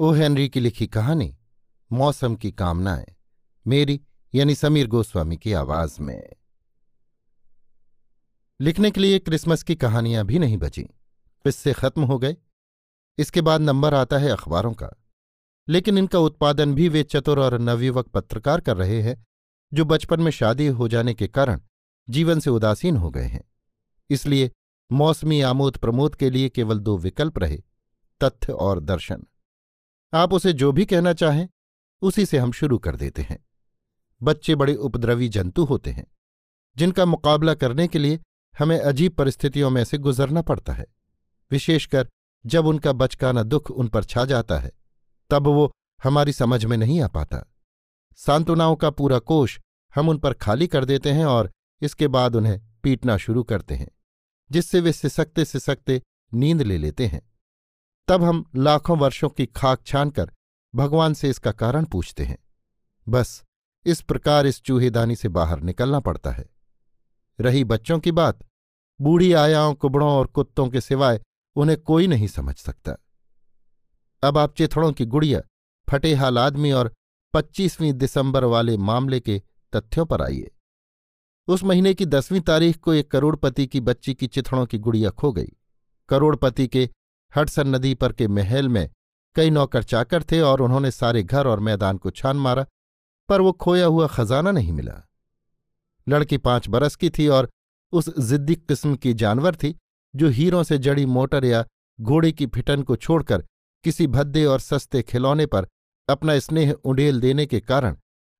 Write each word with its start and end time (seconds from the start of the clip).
O 0.00 0.12
Henry 0.12 0.48
की 0.48 0.60
लिखी 0.60 0.86
कहानी, 0.86 1.36
मौसम 1.92 2.34
की 2.34 2.52
कामनाएँ, 2.52 3.06
मेरी, 3.66 4.00
यानी 4.34 4.54
समीर 4.54 4.86
गोस्वामी 4.86 5.36
की 5.36 5.52
आवाज़ 5.52 6.02
में। 6.02 6.32
लिखने 8.60 8.90
के 8.90 9.00
लिए 9.00 9.18
क्रिसमस 9.18 9.62
की 9.62 9.74
कहानियाँ 9.74 10.26
भी 10.26 10.38
नहीं 10.38 10.58
बची। 10.58 10.82
किस्से 11.44 11.72
खत्म 11.72 12.02
हो 12.02 12.18
गए। 12.18 12.36
इसके 13.18 13.40
बाद 13.40 13.60
नंबर 13.60 13.94
आता 13.94 14.18
है 14.18 14.30
अखबारों 14.30 14.72
का। 14.72 14.90
लेकिन 15.68 15.98
इनका 15.98 16.18
उत्पादन 16.18 16.74
भी 16.74 16.88
वे 16.88 17.02
चतुर 17.02 17.40
और 17.40 17.58
नवयुवक 17.58 18.06
पत्रकार 18.06 18.60
कर 18.60 18.76
रहे 18.76 19.02
हैं, 19.02 19.26
जो 19.74 19.84
बचपन 19.84 20.20
में 20.20 20.30
शादी 20.30 20.66
हो 20.66 20.88
जाने 20.88 21.14
के 21.14 21.28
कारण 21.28 21.60
जीवन 22.10 22.40
से 22.40 22.50
उदासीन 22.50 22.96
हो 22.96 23.10
गए 23.10 23.26
हैं। 23.26 23.44
इसलिए 24.10 24.50
मौसमी 24.92 25.40
आमोद 25.40 25.76
प्रमोद 25.76 26.14
के 26.14 26.30
लिए 26.30 26.48
केवल 26.48 26.78
दो 26.78 26.98
विकल्प 26.98 27.38
रहे, 27.38 27.62
तथ्य 28.24 28.52
और 28.52 28.80
दर्शन। 28.80 29.24
आप 30.12 30.32
उसे 30.32 30.52
जो 30.52 30.72
भी 30.72 30.86
कहना 30.86 31.12
चाहें, 31.12 31.48
उसी 32.02 32.26
से 32.26 32.38
हम 32.38 32.52
शुरू 32.52 32.78
कर 32.78 32.96
देते 32.96 33.22
हैं। 33.22 33.38
बच्चे 34.22 34.54
बड़े 34.54 34.74
उपद्रवी 34.74 35.28
जंतु 35.28 35.64
होते 35.64 35.90
हैं, 35.90 36.06
जिनका 36.76 37.04
मुकाबला 37.04 37.54
करने 37.54 37.88
के 37.88 37.98
लिए 37.98 38.20
हमें 38.58 38.78
अजीब 38.78 39.12
परिस्थितियों 39.12 39.70
में 39.70 39.84
से 39.84 39.98
गुजरना 39.98 40.42
पड़ता 40.42 40.72
है। 40.72 40.86
विशेषकर 41.50 42.08
जब 42.46 42.66
उनका 42.66 42.92
बचकाना 42.92 43.42
दुख 43.42 43.70
उन 43.70 43.88
पर 43.88 44.04
छा 44.04 44.24
जाता 44.24 44.58
है, 44.58 44.72
तब 45.30 45.46
वो 45.46 45.72
हमारी 46.04 46.32
समझ 46.32 46.64
में 46.64 46.76
नहीं 46.76 47.00
आ 47.00 47.08
पाता। 47.08 47.54
सांत्वनाओं 48.16 48.76
का 48.76 48.90
पूरा 48.90 49.18
कोष 49.18 49.58
हम 49.94 50.08
उन 50.08 50.18
पर 50.18 50.32
खाली 50.32 50.66
कर 50.66 50.84
देते 50.84 51.12
हैं 51.12 51.24
और 51.24 51.50
इसके 51.82 52.08
बाद 52.08 52.36
उन्हें 52.36 52.60
पीटना 52.82 53.16
शुरू 53.16 53.42
करते 53.42 53.74
हैं, 53.74 53.88
जिससे 54.50 54.80
वे 54.80 54.92
सिसकते 54.92 55.44
सिसकते 55.44 56.02
नींद 56.34 56.62
ले 56.62 56.78
लेते 56.78 57.06
हैं। 57.06 57.29
तब 58.10 58.24
हम 58.24 58.44
लाखों 58.56 58.98
वर्षों 58.98 59.28
की 59.28 59.46
खाक 59.46 59.82
छानकर 59.86 60.32
भगवान 60.74 61.14
से 61.14 61.30
इसका 61.30 61.52
कारण 61.52 61.84
पूछते 61.84 62.24
हैं। 62.24 62.38
बस, 63.08 63.44
इस 63.86 64.00
प्रकार 64.00 64.46
इस 64.46 64.62
चूहेदानी 64.62 65.16
से 65.16 65.28
बाहर 65.28 65.60
निकलना 65.60 66.00
पड़ता 66.00 66.30
है। 66.30 66.50
रही 67.40 67.64
बच्चों 67.64 67.98
की 67.98 68.12
बात, 68.12 68.38
बूढ़ी 69.00 69.32
आयाओं, 69.32 69.74
कुबड़ों 69.74 70.10
और 70.10 70.26
कुत्तों 70.26 70.68
के 70.68 70.80
सिवाय 70.80 71.20
उन्हें 71.56 71.80
कोई 71.80 72.06
नहीं 72.06 72.26
समझ 72.26 72.56
सकता। 72.56 72.96
अब 74.22 74.38
आप 74.38 74.54
चिथड़ों 74.54 74.92
की 74.92 75.04
गुड़िया, 75.04 75.40
फटे 75.90 76.14
हाल 76.14 76.38
आदमी 76.38 76.72
और 76.72 76.94
पच्चीसवीं 77.34 77.92
दिसंबर 77.92 78.44
वाले 78.44 78.76
मामले 78.76 79.20
के 79.20 79.42
तथ्यों 79.76 80.06
पर 80.06 80.22
आइए। 80.22 80.50
उस 81.48 81.64
महीने 81.64 81.94
की 81.94 82.06
दसवीं 82.06 82.40
तारीख 82.40 82.76
को 82.76 82.94
एक 82.94 83.10
करोड़पति 83.10 83.66
की 83.66 83.80
बच्ची 83.80 84.14
की 84.14 84.26
चिथड़ों 84.26 84.66
की 84.66 84.78
गुड़िया 84.78 85.10
खो 85.10 85.32
गई। 85.32 85.52
करोड़पति 86.08 86.68
के 86.68 86.90
हडसन 87.36 87.68
नदी 87.68 87.94
पर 87.94 88.12
के 88.12 88.28
महल 88.28 88.68
में 88.68 88.88
कई 89.36 89.50
नौकर 89.50 89.82
चाकर 89.82 90.22
थे 90.22 90.40
और 90.40 90.60
उन्होंने 90.60 90.90
सारे 90.90 91.22
घर 91.22 91.46
और 91.46 91.60
मैदान 91.60 91.98
को 91.98 92.10
छान 92.10 92.36
मारा, 92.36 92.66
पर 93.28 93.40
वो 93.40 93.52
खोया 93.52 93.86
हुआ 93.86 94.06
खजाना 94.06 94.50
नहीं 94.50 94.72
मिला। 94.72 95.08
लड़की 96.06 96.38
पाँच 96.38 96.68
बरस 96.68 96.96
की 96.96 97.10
थी 97.10 97.28
और 97.28 97.50
उस 97.92 98.18
जिद्दी 98.18 98.54
किस्म 98.54 98.94
की 98.96 99.14
जानवर 99.14 99.54
थी, 99.54 99.76
जो 100.16 100.28
हीरों 100.28 100.62
से 100.62 100.78
जड़ी 100.78 101.06
मोटर 101.06 101.44
या 101.44 101.64
घोड़े 102.00 102.32
की 102.32 102.46
फिटन 102.46 102.82
को 102.82 102.96
छोड़कर 102.96 103.44
किसी 103.84 104.06
भद्दे 104.06 104.44
और 104.44 104.60
सस्ते 104.60 105.02
खिलौने 105.02 105.46
पर 105.46 105.66
अपना 106.08 106.38
स्नेह 106.38 106.72
उंडेल 106.72 107.20
देने 107.20 107.46
के 107.46 107.60
कारण 107.60 107.96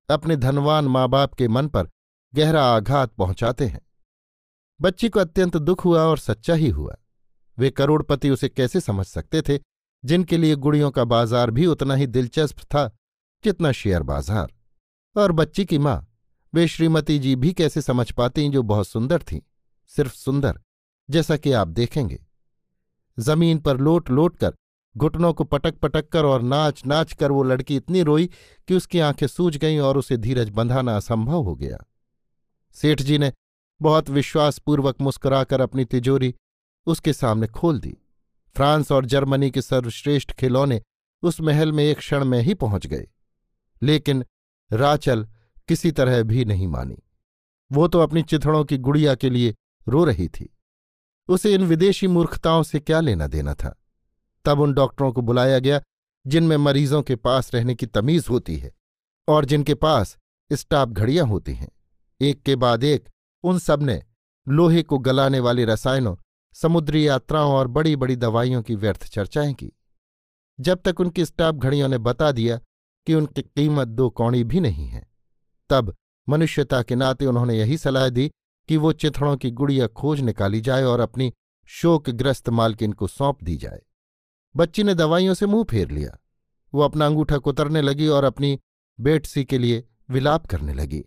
अपने 0.09 0.37
धनवान 0.37 0.85
माँ 0.85 1.09
बाप 1.09 1.35
के 1.35 1.49
मन 1.49 1.69
पर 1.69 1.89
गहरा 2.35 2.65
आघात 2.67 3.13
पहुंचाते 3.13 3.67
हैं। 3.67 3.81
बच्ची 4.81 5.09
को 5.09 5.21
अत्यंत 5.21 5.57
दुख 5.57 5.85
हुआ 5.85 6.03
और 6.03 6.19
सच्चा 6.19 6.55
ही 6.55 6.69
हुआ। 6.69 6.97
वे 7.59 7.71
करोड़पति 7.71 8.31
उसे 8.31 8.49
कैसे 8.49 8.81
समझ 8.81 9.07
सकते 9.07 9.43
थे, 9.43 9.59
जिनके 10.05 10.37
लिए 10.37 10.57
गुड़ियों 10.57 10.91
का 10.91 11.05
बाज़ार 11.07 11.51
भी 11.51 11.67
उतना 11.67 11.95
ही 11.95 12.07
दिलचस्प 12.07 12.61
था 12.65 12.87
जितना 13.45 13.73
शेयर 13.73 14.03
बाज़ार। 14.03 14.53
और 15.17 15.33
बच्ची 15.33 15.65
की 15.65 15.79
माँ, 15.79 16.07
वे 16.53 16.67
श्रीमती 16.69 17.19
जी 17.19 17.35
भी 17.37 17.53
कैसे 17.53 17.81
समझ 17.83 18.11
पाती 18.11 18.49
जो 18.49 18.63
बहुत 18.63 18.89
सुंदर 18.89 19.23
थीं, 19.23 19.41
सिर्फ़ 19.93 20.15
सुंदर, 20.15 20.61
जैसा 21.09 21.37
कि 21.37 21.53
आप 21.53 21.69
देखेंगे। 21.69 22.19
ज़मीन 23.19 23.59
पर 23.59 23.77
लोट 23.77 24.11
लोट 24.11 24.37
कर 24.37 24.55
घुटनों 24.97 25.33
को 25.33 25.45
पटक 25.45 25.79
पटक 25.79 26.09
कर 26.09 26.25
और 26.25 26.43
नाच 26.43 26.85
नाच 26.87 27.13
कर 27.13 27.33
वो 27.33 27.43
लड़की 27.43 27.77
इतनी 27.77 28.03
रोई 28.03 28.29
कि 28.69 28.75
उसकी 28.75 29.01
आँखें 29.01 29.27
सूज 29.27 29.57
गईं 29.57 29.79
और 29.81 29.99
उसे 29.99 30.17
धीरज 30.17 30.49
बंधाना 30.51 30.97
असंभव 30.97 31.43
हो 31.43 31.55
गया। 31.55 31.79
सेठ 32.77 33.03
जी 33.03 33.19
ने 33.19 33.33
बहुत 33.81 34.11
विश्वासपूर्वक 34.11 35.01
मुस्कुराकर 35.01 35.61
अपनी 35.61 35.85
तिजोरी 35.85 36.35
उसके 36.87 37.13
सामने 37.13 37.47
खोल 37.47 37.81
दी। 37.81 37.97
फ्रांस 38.57 38.93
और 38.93 39.07
जर्मनी 39.07 39.51
के 39.51 39.63
सर्वश्रेष्ठ 39.63 40.33
खिलौने 40.33 40.83
उस 41.23 41.41
महल 41.41 41.73
में 41.73 41.85
एक 41.85 41.99
क्षण 41.99 42.25
में 42.25 42.41
ही 42.41 42.55
पहुँच 42.55 42.87
गए। 42.87 43.09
लेकिन 43.83 44.25
राचल 44.73 45.29
किसी 45.69 45.93
तरह 45.93 46.23
भी 46.23 46.45
नहीं 46.45 46.67
मानी। 46.69 47.03
वो 47.73 47.89
तो 47.89 48.01
अपनी 48.01 48.23
चिथड़ों 48.23 48.65
की 48.65 48.79
गुड़िया 48.79 49.15
के 49.15 49.31
लिए 49.31 49.55
रो 49.89 50.05
रही 50.05 50.29
थी। 50.29 50.59
उसे 51.29 51.55
इन 51.55 51.65
विदेशी 51.65 52.07
मूर्खताओं 52.07 52.63
से 52.63 52.81
क्या 52.81 53.01
लेना 53.01 53.27
देना 53.27 53.55
था? 53.55 53.83
तब 54.45 54.61
उन 54.61 54.73
डॉक्टरों 54.73 55.13
को 55.13 55.23
बुलाया 55.23 55.59
गया, 55.59 55.81
जिनमें 56.27 56.57
मरीजों 56.57 57.03
के 57.03 57.17
पास 57.17 57.55
रहने 57.55 57.75
की 57.75 57.87
तमीज 57.87 58.27
होती 58.31 58.57
है 58.57 58.73
और 59.29 59.45
जिनके 59.45 59.75
पास 59.75 60.17
स्टाफ 60.53 60.89
घड़ियाँ 60.89 61.27
होती 61.27 61.55
हैं। 61.55 61.69
एक 62.21 62.43
के 62.43 62.57
बाद 62.57 62.85
एक 62.85 63.09
उन 63.43 63.59
सबने 63.59 64.03
लोहे 64.49 64.83
को 64.83 64.99
गलाने 64.99 65.41
वाले 65.41 65.65
रसायनों 65.65 66.17
समुद्री 66.55 67.07
यात्राओं 67.09 67.53
और 67.53 67.69
बड़ी 67.69 67.97
बड़ी 67.97 68.17
दवाइयों 68.17 68.63
की 68.63 68.75
व्यर्थ 68.75 69.07
चर्चाएँ 69.07 69.55
की। 69.55 69.73
जब 70.61 70.81
तक 70.85 71.01
उनकी 71.01 71.25
स्टाफ 71.25 71.55
घड़ियों 71.55 71.89
ने 71.89 71.99
बता 71.99 72.33
दिया 72.33 72.61
कि 73.07 73.15
उनकी 73.15 73.43
कीमत 73.43 73.89
दो 73.89 74.11
कौड़ी 74.11 74.45
भी 74.45 74.61
नहीं 74.61 74.87
है, 74.87 75.09
तब 75.71 75.95
मनुष्यता 76.29 76.83
के 76.83 76.95
नाते 76.95 77.27
उन्होंने 77.27 77.59
यही 77.59 77.79
सलाह 77.79 78.09
दी 78.09 78.31
कि 78.69 78.77
वो 78.77 78.93
चिथड़ों 78.93 79.37
की 79.37 79.51
गुड़िया 79.51 79.87
खोज 79.87 80.21
निकाली 80.21 80.61
जाए 80.61 80.83
और 80.83 81.01
अपनी 81.01 81.33
शोकग्रस्त 81.67 82.49
मालकिन 82.49 82.93
को 82.93 83.07
सौंप 83.07 83.43
दी 83.45 83.57
जाए। 83.57 83.83
बच्ची 84.57 84.83
ने 84.83 84.95
दवाइयों 84.95 85.35
से 85.35 85.47
मुँह 85.47 85.65
फेर 85.65 85.91
लिया। 85.91 86.19
वो 86.75 86.83
अपना 86.83 87.07
अंगूठा 87.07 87.39
कुतरने 87.39 87.83
लगी 87.83 88.09
और 88.09 88.25
अपनी 88.25 88.59
बेटसी 89.01 89.45
के 89.45 89.59
लिए 89.59 89.85
विलाप 90.11 90.47
करने 90.47 90.75
लगी 90.75 91.05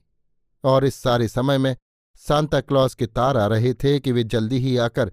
और 0.63 0.85
इस 0.85 0.95
सारे 0.95 1.27
समय 1.27 1.57
में 1.57 1.75
सांता 2.15 2.61
क्लॉज 2.61 2.93
के 2.95 3.05
तार 3.05 3.37
आ 3.37 3.45
रहे 3.47 3.73
थे 3.73 3.99
कि 3.99 4.11
वे 4.11 4.23
जल्दी 4.23 4.57
ही 4.57 4.77
आकर 4.77 5.11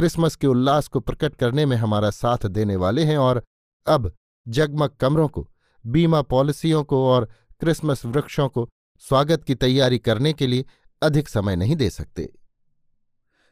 क्रिसमस 0.00 0.36
के 0.36 0.46
उल्लास 0.46 0.88
को 0.88 1.00
प्रकट 1.00 1.36
करने 1.36 1.66
में 1.66 1.76
हमारा 1.76 2.10
साथ 2.10 2.46
देने 2.46 2.76
वाले 2.76 3.04
हैं 3.04 3.18
और 3.18 3.44
अब 3.86 4.12
जगमग 4.48 4.88
कमरों 4.88 5.28
को, 5.28 5.50
बीमा 5.86 6.22
पॉलिसियों 6.22 6.84
को 6.84 7.08
और 7.08 7.28
क्रिसमस 7.60 8.04
वृक्षों 8.04 8.48
को 8.48 8.70
स्वागत 8.98 9.44
की 9.44 9.54
तैयारी 9.54 9.98
करने 9.98 10.32
के 10.32 10.46
लिए 10.46 10.64
अधिक 11.02 11.28
समय 11.28 11.56
नहीं 11.56 11.76
दे 11.76 11.90
सकते। 11.90 12.32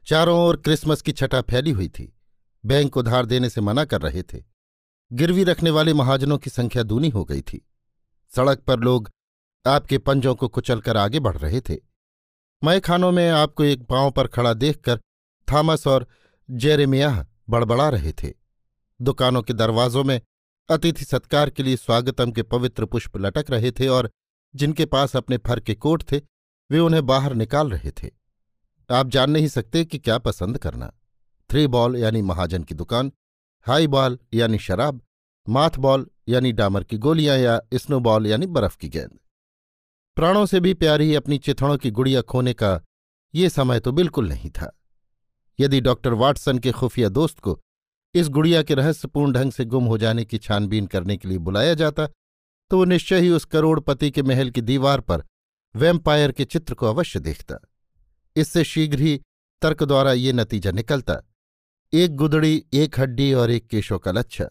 चारों 0.06 0.41
ओर 0.41 0.56
क्रिसमस 0.56 1.03
की 1.03 1.12
छटा 1.12 1.41
फैली 1.41 1.71
हुई 1.71 1.89
थी। 1.89 2.17
बैंक 2.67 2.97
उधार 2.97 3.27
देने 3.27 3.51
से 3.51 3.61
मना 3.61 3.85
कर 3.85 4.01
रहे 4.01 4.23
थे। 4.23 4.44
गिरवी 5.12 5.44
रखने 5.44 5.71
वाले 5.71 5.94
महाजनों 5.94 6.39
की 6.39 6.51
संख्या 6.51 6.83
दूनी 6.83 7.09
हो 7.09 7.25
गई 7.25 7.41
थी। 7.41 7.69
सड़क 8.37 8.59
पर 8.59 8.79
लोग 8.79 9.11
आपके 9.67 9.99
पंजों 9.99 10.35
को 10.35 10.49
कुचलकर 10.49 10.97
आगे 10.97 11.21
बढ़ 11.21 11.37
रहे 11.37 11.61
थे। 11.61 11.77
मय 12.65 12.81
खानों 12.81 13.12
में 13.12 13.31
आपको 13.31 13.65
एक 13.65 13.83
पाँव 13.83 14.11
पर 14.11 14.27
खड़ा 14.27 14.55
देखकर 14.55 15.01
थॉमस 15.53 15.87
और 15.87 16.06
जेरेमियाह 16.50 17.25
बड़बड़ा 17.50 17.89
रहे 17.89 18.12
थे। 18.12 18.33
दुकानों 19.03 19.43
के 19.43 19.53
दरवाजों 19.53 20.05
में 20.05 20.21
अतिथि 20.71 21.05
सत्कार 21.05 21.50
के 21.50 21.62
लिए 21.62 21.77
स्वागतम 21.77 22.33
के 22.33 22.43
पवित्र 22.43 22.87
पुष्प 22.87 23.17
लटक 23.17 23.45
रहे 23.50 23.71
थे 23.71 23.89
और 23.89 24.11
जिनके 24.55 24.87
पास 24.87 25.17
अपने 25.17 25.37
फर 25.37 25.61
के 25.61 25.75
कोट 25.75 26.03
थे, 26.12 26.21
वे 26.71 26.79
उन्हें 26.79 27.06
बाहर 27.06 27.35
निकाल 27.35 27.71
रहे 27.71 27.91
थे। 27.91 28.11
आप 28.91 29.09
जान 29.09 29.31
नहीं 29.31 29.49
सकते 29.49 29.85
कि 29.85 29.99
क्या 29.99 30.19
पसंद 30.19 30.59
करना। 30.59 30.93
थ्री 31.50 31.67
बॉल 31.67 31.97
यानी 31.97 32.23
महाजन 32.23 32.62
की 32.62 32.75
दुकान, 32.75 33.12
हाई 33.67 33.87
बॉल 33.87 34.19
यानी 34.35 34.59
शराब, 34.59 35.01
माथ 35.49 35.71
बॉल 35.71 36.11
यानी 36.29 36.53
डामर 36.53 36.85
की 36.85 36.99
गोलियाँ 36.99 37.39
या 37.39 37.61
स्नो 37.75 38.01
बॉल 38.01 38.27
यानी 38.27 38.47
बर्फ़ 38.47 38.77
की 38.77 38.89
गेंद। 38.89 39.19
प्राणों 40.17 40.47
से 40.47 40.61
भी 40.61 40.75
प्यारी 40.75 41.15
अपनी 41.15 41.39
चिथड़ों 41.39 41.79
की 41.79 41.91
गुड़िया 41.91 42.23
खोने 42.23 42.55
का 42.55 42.83
ये 43.35 43.49
समय 43.49 43.81
तो 43.81 43.93
बिल्कुल 43.93 44.29
नहीं 44.29 44.51
था। 44.51 44.78
यदि 45.60 45.81
डॉक्टर 45.81 46.12
वाटसन 46.14 46.58
के 46.58 46.72
खुफिया 46.72 47.08
दोस्त 47.08 47.38
को 47.38 47.58
इस 48.14 48.28
गुड़िया 48.28 48.62
के 48.62 48.75
रहस्यपूर्ण 48.75 49.32
ढंग 49.32 49.52
से 49.52 49.64
गुम 49.64 49.84
हो 49.84 49.99
जाने 49.99 50.25
की 50.25 50.38
छानबीन 50.38 50.87
करने 50.87 51.16
के 51.16 51.28
लिए 51.28 51.38
बुलाया 51.38 51.75
जाता 51.75 52.06
तो 52.70 52.78
वो 52.78 52.84
निश्चय 52.84 53.20
ही 53.20 53.31
उस 53.31 53.44
करोड़पति 53.44 54.10
के 54.10 54.22
महल 54.22 54.50
की 54.50 54.60
दीवार 54.60 55.00
पर 55.00 55.22
वैम्पायर 55.75 56.32
के 56.32 56.44
चित्र 56.44 56.75
को 56.75 56.87
अवश्य 56.87 57.20
देखता। 57.20 57.58
इससे 58.37 58.64
शीघ्र 58.64 58.99
ही 58.99 59.20
तर्क 59.62 59.82
द्वारा 59.82 60.12
ये 60.12 60.32
नतीजा 60.32 60.70
निकलता, 60.70 61.22
एक 61.93 62.16
गुदड़ी, 62.16 62.64
एक 62.75 62.99
हड्डी 63.00 63.32
और 63.32 63.50
एक 63.50 63.66
केशों 63.66 63.99
का 63.99 64.12
लच्छा। 64.12 64.49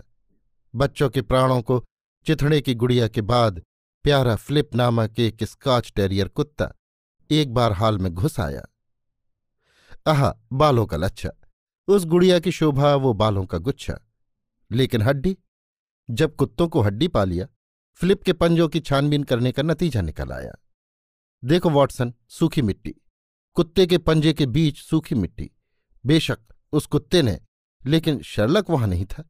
बच्चों 0.74 1.10
के 1.10 1.22
प्राणों 1.22 1.62
को 1.62 1.84
चिथड़े 2.26 2.62
की 2.62 2.76
गुड़िया 2.76 3.08
के 3.08 3.22
बाद 3.24 3.62
प्यारा 4.06 4.36
फ्लिप 4.36 4.76
नामक 4.76 5.20
एक 5.20 5.44
स्कॉच 5.44 5.92
टेरियर 5.96 6.28
कुत्ता 6.28 6.72
एक 7.30 7.54
बार 7.54 7.72
हाल 7.72 7.98
में 7.98 8.14
घुस 8.14 8.40
आया। 8.40 8.66
आह, 10.08 10.32
बालों 10.54 10.86
का 10.86 10.98
लच्छा। 10.98 11.30
उस 11.88 12.06
गुड़िया 12.06 12.40
की 12.40 12.52
शोभा, 12.52 12.96
वो 12.96 13.14
बालों 13.14 13.46
का 13.46 13.58
गुच्छा। 13.58 14.00
लेकिन 14.72 15.02
हड्डी? 15.02 15.38
जब 16.10 16.36
कुत्तों 16.36 16.68
को 16.68 16.82
हड्डी 16.82 17.08
पा 17.08 17.24
लिया, 17.24 17.48
फ्लिप 17.94 18.24
के 18.24 18.34
पंजों 18.34 18.70
की 18.70 18.80
छानबीन 18.80 19.24
करने 19.24 19.52
का 19.52 19.64
नतीजा 19.64 20.02
निकल 20.02 20.32
आया। 20.32 20.54
देखो 21.46 21.70
वॉटसन, 21.70 22.14
सूखी 22.30 22.62
मिट्टी। 22.62 22.96
कुत्ते 23.54 23.88
के 23.88 23.98
पंजे 23.98 24.34
के 24.34 24.46
बीच 24.46 24.78
सूखी 24.78 25.16
मिट्टी। 25.16 25.52
बेशक 26.06 26.38
उस 26.72 26.86
कुत्ते 26.86 27.22
ने, 27.22 27.40
लेकिन 27.86 28.22
शर्लक 28.22 28.70
वहाँ 28.70 28.88
नहीं 28.88 29.06
था। 29.06 29.30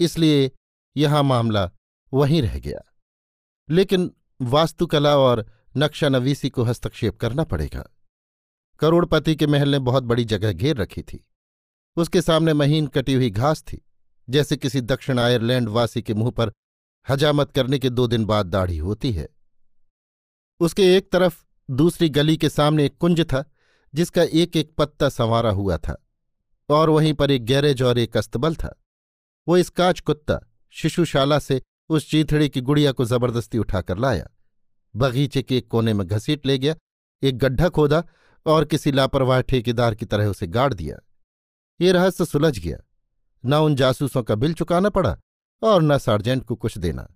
इसलिए 0.00 0.52
यहाँ 0.96 1.22
मामला 1.22 1.70
वहीं 2.14 2.42
रह 2.42 2.58
गया। 2.58 2.94
लेकिन 3.70 4.14
वास्तुकला 4.42 5.16
और 5.16 5.52
नक्शा 5.76 6.08
नवीसी 6.08 6.50
को 6.50 6.62
हस्तक्षेप 6.62 7.16
करना 7.16 7.44
पड़ेगा। 7.44 7.90
करोड़पति 8.80 9.34
के 9.36 9.46
महल 9.46 9.68
ने 9.68 9.78
बहुत 9.78 10.02
बड़ी 10.02 10.24
जगह 10.24 10.52
घेर 10.52 10.76
रखी 10.76 11.02
थी। 11.02 11.24
उसके 11.96 12.22
सामने 12.22 12.52
महीन 12.54 12.86
कटी 12.86 13.14
हुई 13.14 13.30
घास 13.30 13.62
थी, 13.62 13.80
जैसे 14.28 14.56
किसी 14.56 14.80
दक्षिण 14.80 15.18
आयरलैंड 15.18 15.68
वासी 15.68 16.02
के 16.02 16.14
मुँह 16.14 16.30
पर 16.30 16.52
हजामत 17.06 17.50
करने 17.52 17.78
के 17.78 17.90
दो 17.90 18.06
दिन 18.06 18.24
बाद 18.24 18.46
दाढ़ी 18.46 18.76
होती 18.78 19.12
है। 19.12 19.28
उसके 20.60 20.94
एक 20.96 21.10
तरफ़ 21.12 21.42
दूसरी 21.68 22.08
गली 22.08 22.36
के 22.36 22.48
सामने 22.48 22.84
एक 22.86 22.96
कुंज 22.98 23.20
था, 23.20 23.44
जिसका 23.94 24.22
एक 24.22 24.56
एक 24.56 24.72
पत्ता 24.78 25.08
संवारा 25.08 25.50
हुआ 25.50 25.76
था, 25.78 25.96
और 26.68 26.90
वहीं 26.90 27.12
पर 27.14 27.30
एक 27.30 27.44
गैरेज 27.44 27.82
और 27.82 27.98
एक 27.98 28.16
अस्तबल 28.16 28.54
था। 28.54 28.74
वो 29.46 29.56
इस 29.56 29.70
काच 29.70 30.00
कुत्ता, 30.00 30.40
शिशुशाला 30.74 31.38
से 31.38 31.60
उस 31.90 32.10
चीथड़े 32.10 32.48
की 32.48 32.60
गुड़िया 32.60 32.92
को 32.92 33.04
ज़बरदस्ती 33.04 33.58
उठाकर 33.58 33.98
लाया। 33.98 34.28
बगीचे 34.94 35.42
के 35.42 35.56
एक 35.58 35.68
कोने 35.68 35.92
में 35.92 36.06
घसीट 36.06 36.46
ले 36.46 36.58
गया, 36.58 36.74
एक 37.22 37.38
गड्ढा 37.38 37.68
खोदा 37.68 38.02
और 38.46 38.64
किसी 38.64 38.92
लापरवाह 38.92 39.40
ठेकेदार 39.40 39.94
की 39.94 40.06
तरह 40.06 40.26
उसे 40.26 40.46
गाड़ 40.46 40.74
दिया। 40.74 40.96
ये 41.80 41.92
रहस्य 41.92 42.24
सुलझ 42.24 42.58
गया। 42.58 42.78
न 43.44 43.54
उन 43.54 43.74
जासूसों 43.74 44.22
का 44.22 44.34
बिल 44.34 44.54
चुकाना 44.54 44.88
पड़ा 44.88 45.18
और 45.62 45.82
न 45.82 45.98
सार्जेंट 45.98 46.44
को 46.44 46.54
कुछ 46.54 46.78
देना। 46.78 47.08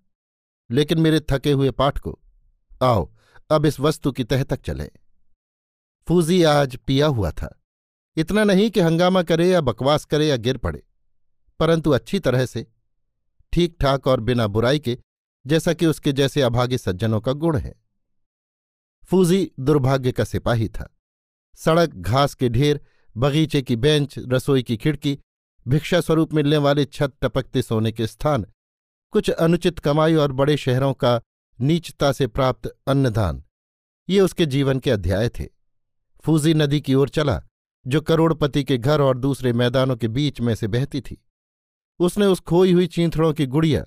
लेकिन 0.70 1.00
मेरे 1.00 1.20
थके 1.30 1.52
हुए 1.52 1.70
पाठ 1.70 1.98
को, 1.98 2.18
आओ, 2.82 3.12
अब 3.50 3.66
इस 3.66 3.80
वस्तु 3.80 4.12
की 4.12 4.24
तह 4.24 4.42
तक 4.42 4.60
चले। 4.60 4.90
फूजी 6.08 6.42
आज 6.42 6.76
पिया 6.76 7.06
हुआ 7.06 7.30
था। 7.30 7.60
इतना 8.16 8.44
नहीं 8.44 8.70
कि 8.70 8.80
हंगामा 8.80 9.22
करे 9.22 9.48
या 9.48 9.60
बकवास 9.60 10.04
करे 10.04 10.26
या 10.26 10.36
गिर 10.36 10.56
पड़े, 10.56 10.82
परंतु 11.58 11.90
अच्छी 11.90 12.18
तरह 12.18 12.46
से 12.46 12.66
ठीक 13.52 13.76
ठाक 13.80 14.06
और 14.06 14.20
बिना 14.20 14.46
बुराई 14.46 14.78
के, 14.78 14.98
जैसा 15.46 15.72
कि 15.72 15.86
उसके 15.86 16.12
जैसे 16.12 16.42
अभागे 16.42 16.78
सज्जनों 16.78 17.20
का 17.20 17.32
गुण 17.32 17.56
है। 17.56 17.74
फूजी 19.04 19.50
दुर्भाग्य 19.60 20.12
का 20.12 20.24
सिपाही 20.24 20.68
था। 20.68 20.93
सड़क, 21.56 21.90
घास 21.94 22.34
के 22.34 22.48
ढेर, 22.48 22.80
बगीचे 23.16 23.62
की 23.62 23.76
बेंच, 23.76 24.14
रसोई 24.18 24.62
की 24.62 24.76
खिड़की, 24.76 25.18
भिक्षा 25.68 26.00
स्वरूप 26.00 26.34
मिलने 26.34 26.56
वाले 26.56 26.84
छत 26.84 27.12
टपकते 27.22 27.62
सोने 27.62 27.92
के 27.92 28.06
स्थान, 28.06 28.46
कुछ 29.12 29.30
अनुचित 29.30 29.78
कमाई 29.78 30.14
और 30.14 30.32
बड़े 30.32 30.56
शहरों 30.56 30.92
का 30.94 31.20
नीचता 31.60 32.12
से 32.12 32.26
प्राप्त 32.26 32.66
अन्नदान। 32.86 33.44
ये 34.08 34.20
उसके 34.20 34.46
जीवन 34.46 34.78
के 34.78 34.90
अध्याय 34.90 35.28
थे। 35.28 35.44
फूजी 36.20 36.54
नदी 36.54 36.80
की 36.80 36.94
ओर 36.94 37.08
चला, 37.08 37.42
जो 37.86 38.00
करोड़पति 38.00 38.64
के 38.64 38.78
घर 38.78 39.00
और 39.00 39.18
दूसरे 39.18 39.52
मैदानों 39.52 39.96
के 39.96 40.08
बीच 40.08 40.40
में 40.40 40.54
से 40.54 40.68
बहती 40.68 41.00
थी। 41.00 41.24
उसने 41.98 42.26
उस 42.26 42.40
खोई 42.40 42.72
हुई 42.72 42.86
चींथड़ों 42.86 43.32
की 43.32 43.46
गुड़िया, 43.46 43.84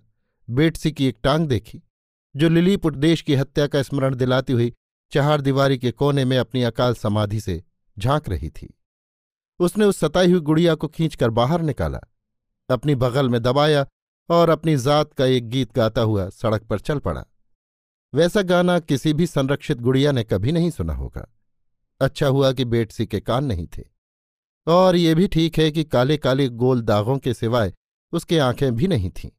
बेटसी 0.49 0.91
की 0.91 1.05
एक 1.05 1.17
टांग 1.23 1.47
देखी, 1.47 1.81
जो 2.35 2.49
लिलीपुट 2.49 2.95
देश 2.95 3.21
की 3.21 3.35
हत्या 3.35 3.67
का 3.67 3.81
स्मरण 3.81 4.15
दिलाती 4.15 4.53
हुई 4.53 4.73
चहार 5.12 5.42
दीवारी 5.42 5.77
के 5.77 5.92
कोने 5.92 6.25
में 6.25 6.38
अपनी 6.38 6.63
अकाल 6.63 6.94
समाधि 6.94 7.39
से 7.39 7.63
झाँक 7.98 8.30
रही 8.30 8.50
थी। 8.50 8.74
उसने 9.59 9.86
उस 9.86 9.98
सताई 9.98 10.31
हुई 10.31 10.39
गुड़िया 10.39 10.75
को 10.75 10.88
खींचकर 10.88 11.30
बाहर 11.30 11.62
निकाला, 11.62 12.00
अपनी 12.69 12.95
बगल 12.95 13.30
में 13.30 13.42
दबाया 13.42 13.86
और 14.30 14.50
अपनी 14.50 14.75
जात 14.77 15.13
का 15.13 15.25
एक 15.25 15.50
गीत 15.50 15.74
गाता 15.74 16.01
हुआ 16.01 16.30
सड़क 16.30 16.63
पर 16.63 16.80
चल 16.80 17.00
पड़ा। 17.00 17.25
वैसा 18.13 18.42
गाना 18.42 18.80
किसी 18.80 19.13
भी 19.13 19.27
संरक्षित 19.27 19.77
गुड़िया 19.77 20.12
ने 20.12 20.24
कभी 20.24 20.51
नहीं 20.51 20.69
सुना 20.71 20.94
होगा। 20.94 21.27
अच्छा 22.01 22.27
हुआ 22.27 22.51
कि 22.51 22.65
बेटसी 22.65 23.06
के 23.06 23.19
कान 23.19 23.45
नहीं 23.45 23.68
थे। 23.68 23.83
और 24.68 24.95
ये 24.95 25.15
भी 25.15 25.27
ठीक 25.27 25.57
है 25.57 25.71
कि 25.71 25.83
काले 25.83 26.18
काले 26.18 26.48
गोल 26.50 26.81
दागों 26.81 27.18
के 27.18 27.33
सिवाय 27.33 27.74
उसके 28.13 28.39
आँखें 28.39 28.75
भी 28.75 28.88
नहीं 28.88 29.10
थीं, 29.10 29.30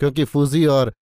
क्योंकि 0.00 0.24
फूजी 0.24 0.64
और 0.66 0.92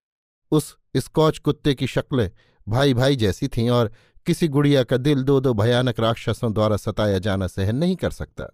उस 0.53 0.77
स्कॉच 0.97 1.39
कुत्ते 1.39 1.75
की 1.75 1.87
शक्लें 1.87 2.31
भाई 2.69 2.95
भाई 2.95 3.17
जैसी 3.17 3.49
थीं 3.49 3.71
और 3.71 3.93
किसी 4.27 4.49
गुड़िया 4.49 4.83
का 4.85 4.97
दिल 4.97 5.23
दो 5.23 5.41
दो 5.41 5.55
भयानक 5.55 6.01
राक्षसों 6.01 6.53
द्वारा 6.53 6.77
सताया 6.77 7.19
जाना 7.19 7.47
सहन 7.47 7.77
नहीं 7.77 7.97
कर 7.97 8.11
सकता। 8.11 8.47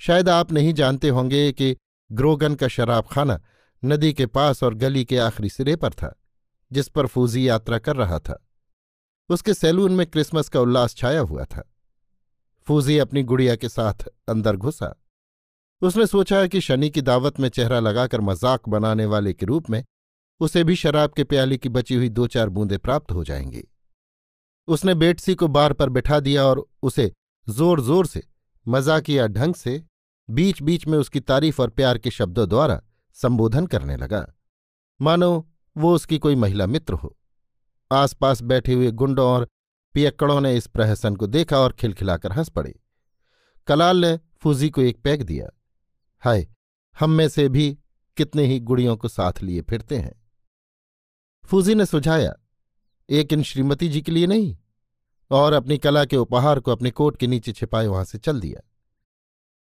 शायद 0.00 0.28
आप 0.28 0.52
नहीं 0.52 0.72
जानते 0.74 1.08
होंगे 1.08 1.52
कि 1.52 1.76
ग्रोगन 2.12 2.54
का 2.54 2.68
शराब 2.68 3.06
खाना 3.06 3.40
नदी 3.84 4.12
के 4.12 4.26
पास 4.26 4.62
और 4.62 4.74
गली 4.74 5.04
के 5.04 5.18
आखिरी 5.18 5.48
सिरे 5.48 5.76
पर 5.76 5.90
था, 5.90 6.14
जिस 6.70 6.88
पर 6.88 7.06
फूजी 7.06 7.48
यात्रा 7.48 7.78
कर 7.78 7.96
रहा 7.96 8.18
था। 8.18 8.46
उसके 9.30 9.54
सैलून 9.54 9.92
में 9.92 10.06
क्रिसमस 10.06 10.48
का 10.48 10.60
उल्लास 10.60 10.94
छाया 10.94 11.20
हुआ 11.20 11.44
था। 11.44 11.68
फूजी 12.66 12.98
अपनी 12.98 13.22
गुड़िया 13.22 13.56
के 13.56 13.68
साथ 13.68 14.08
अंदर 14.28 14.56
घुसा। 14.56 14.94
उसने 15.82 16.06
सोचा 16.06 16.46
कि 16.46 16.60
शनि 16.60 16.90
की 16.90 17.00
दावत 17.00 17.40
में 17.40 17.48
चेहरा 17.48 17.80
लगाकर 17.80 18.20
मज़ाक 18.20 18.68
बनाने 18.68 19.06
वाले 19.06 19.32
के 19.32 19.46
रूप 19.46 19.70
में 19.70 19.84
उसे 20.42 20.64
भी 20.64 20.76
शराब 20.76 21.12
के 21.12 21.24
प्याले 21.24 21.56
की 21.56 21.68
बची 21.68 21.94
हुई 21.94 22.08
दो 22.08 22.26
चार 22.26 22.48
बूंदें 22.48 22.78
प्राप्त 22.78 23.12
हो 23.12 23.24
जाएँगी। 23.24 23.62
उसने 24.68 24.94
बेटसी 24.94 25.34
को 25.34 25.48
बार 25.48 25.72
पर 25.72 25.88
बिठा 25.88 26.20
दिया 26.20 26.44
और 26.44 26.66
उसे 26.82 27.12
ज़ोर 27.48 27.80
ज़ोर 27.80 28.06
से, 28.06 28.22
मजाकिया 28.68 29.26
ढंग 29.26 29.54
से 29.54 29.84
बीच 30.30 30.62
बीच 30.62 30.86
में 30.86 30.98
उसकी 30.98 31.20
तारीफ़ 31.20 31.62
और 31.62 31.70
प्यार 31.70 31.98
के 31.98 32.10
शब्दों 32.10 32.48
द्वारा 32.48 32.80
संबोधन 33.12 33.66
करने 33.66 33.96
लगा। 33.96 34.26
मानो, 35.00 35.48
वो 35.76 35.94
उसकी 35.94 36.18
कोई 36.18 36.34
महिला 36.34 36.66
मित्र 36.66 36.94
हो। 36.94 37.16
आसपास 37.92 38.42
बैठे 38.42 38.74
हुए 38.74 38.90
गुंडों 38.90 39.26
और 39.26 39.48
पियक्कड़ों 39.94 40.40
ने 40.40 40.56
इस 40.56 40.66
प्रहसन 40.66 41.16
को 41.16 41.26
देखा 41.26 41.58
और 41.58 41.72
खिलखिलाकर 41.72 42.32
हंस 42.32 42.48
पड़े। 42.48 42.80
कलाल 43.66 43.96
ने 43.96 44.18
फूजी 44.40 44.70
को 44.70 44.80
एक 44.80 45.02
पैग 45.02 45.22
दिया। 45.22 45.48
हाय, 46.22 46.46
हम 47.00 47.10
में 47.10 47.28
से 47.28 47.48
भी 47.48 47.78
कितने 48.16 48.46
ही 48.46 48.60
गुड़ियों 48.60 48.96
को 48.96 49.08
साथ 49.08 49.42
लिए 49.42 49.62
फिरते 49.62 49.96
हैं। 49.96 50.21
फूजी 51.44 51.74
ने 51.74 51.86
सुझाया, 51.86 52.34
एक 53.10 53.32
इन 53.32 53.42
श्रीमती 53.42 53.88
जी 53.88 54.02
के 54.02 54.12
लिए 54.12 54.26
नहीं, 54.26 54.56
और 55.30 55.52
अपनी 55.52 55.78
कला 55.78 56.04
के 56.04 56.16
उपहार 56.16 56.60
को 56.60 56.72
अपने 56.72 56.90
कोट 56.90 57.16
के 57.16 57.26
नीचे 57.26 57.52
छिपाए 57.52 57.86
वहाँ 57.86 58.04
से 58.04 58.18
चल 58.18 58.40
दिया। 58.40 58.68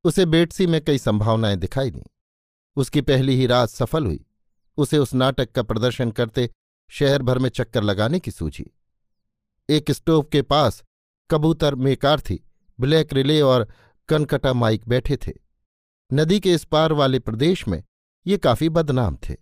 उसे 0.03 0.25
बेटसी 0.25 0.67
में 0.67 0.83
कई 0.83 0.97
संभावनाएँ 0.97 1.55
दिखाई 1.55 1.91
दी। 1.91 2.01
उसकी 2.75 3.01
पहली 3.01 3.35
ही 3.35 3.45
रात 3.45 3.69
सफल 3.69 4.05
हुई। 4.05 4.25
उसे 4.77 4.97
उस 4.97 5.13
नाटक 5.13 5.51
का 5.51 5.63
प्रदर्शन 5.63 6.11
करते 6.11 6.49
शहर 6.89 7.21
भर 7.21 7.37
में 7.37 7.49
चक्कर 7.49 7.83
लगाने 7.83 8.19
की 8.19 8.31
सूझी। 8.31 8.65
एक 9.69 9.91
स्टोव 9.91 10.23
के 10.23 10.41
पास 10.41 10.83
कबूतर 11.31 11.75
मेकार 11.75 12.19
थी, 12.19 12.49
ब्लैक 12.79 13.13
रिले 13.13 13.41
और 13.41 13.67
कनकटा 14.09 14.53
माइक 14.53 14.87
बैठे 14.87 15.17
थे। 15.17 15.33
नदी 16.13 16.39
के 16.39 16.53
इस 16.53 16.63
पार 16.63 16.93
वाले 16.93 17.19
प्रदेश 17.19 17.67
में 17.67 17.83
ये 18.27 18.37
काफ़ी 18.37 18.69
बदनाम 18.69 19.17
थे। 19.29 19.35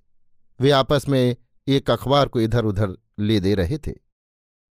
वे 0.60 0.72
आपस 0.72 1.06
में 1.10 1.36
एक 1.68 1.92
अखबार 1.92 2.28
को 2.28 2.42
इधर 2.42 2.66
उधर 2.66 2.98
ले 3.20 3.40
दे 3.40 3.56
रहे 3.56 3.78
थे। 3.78 3.94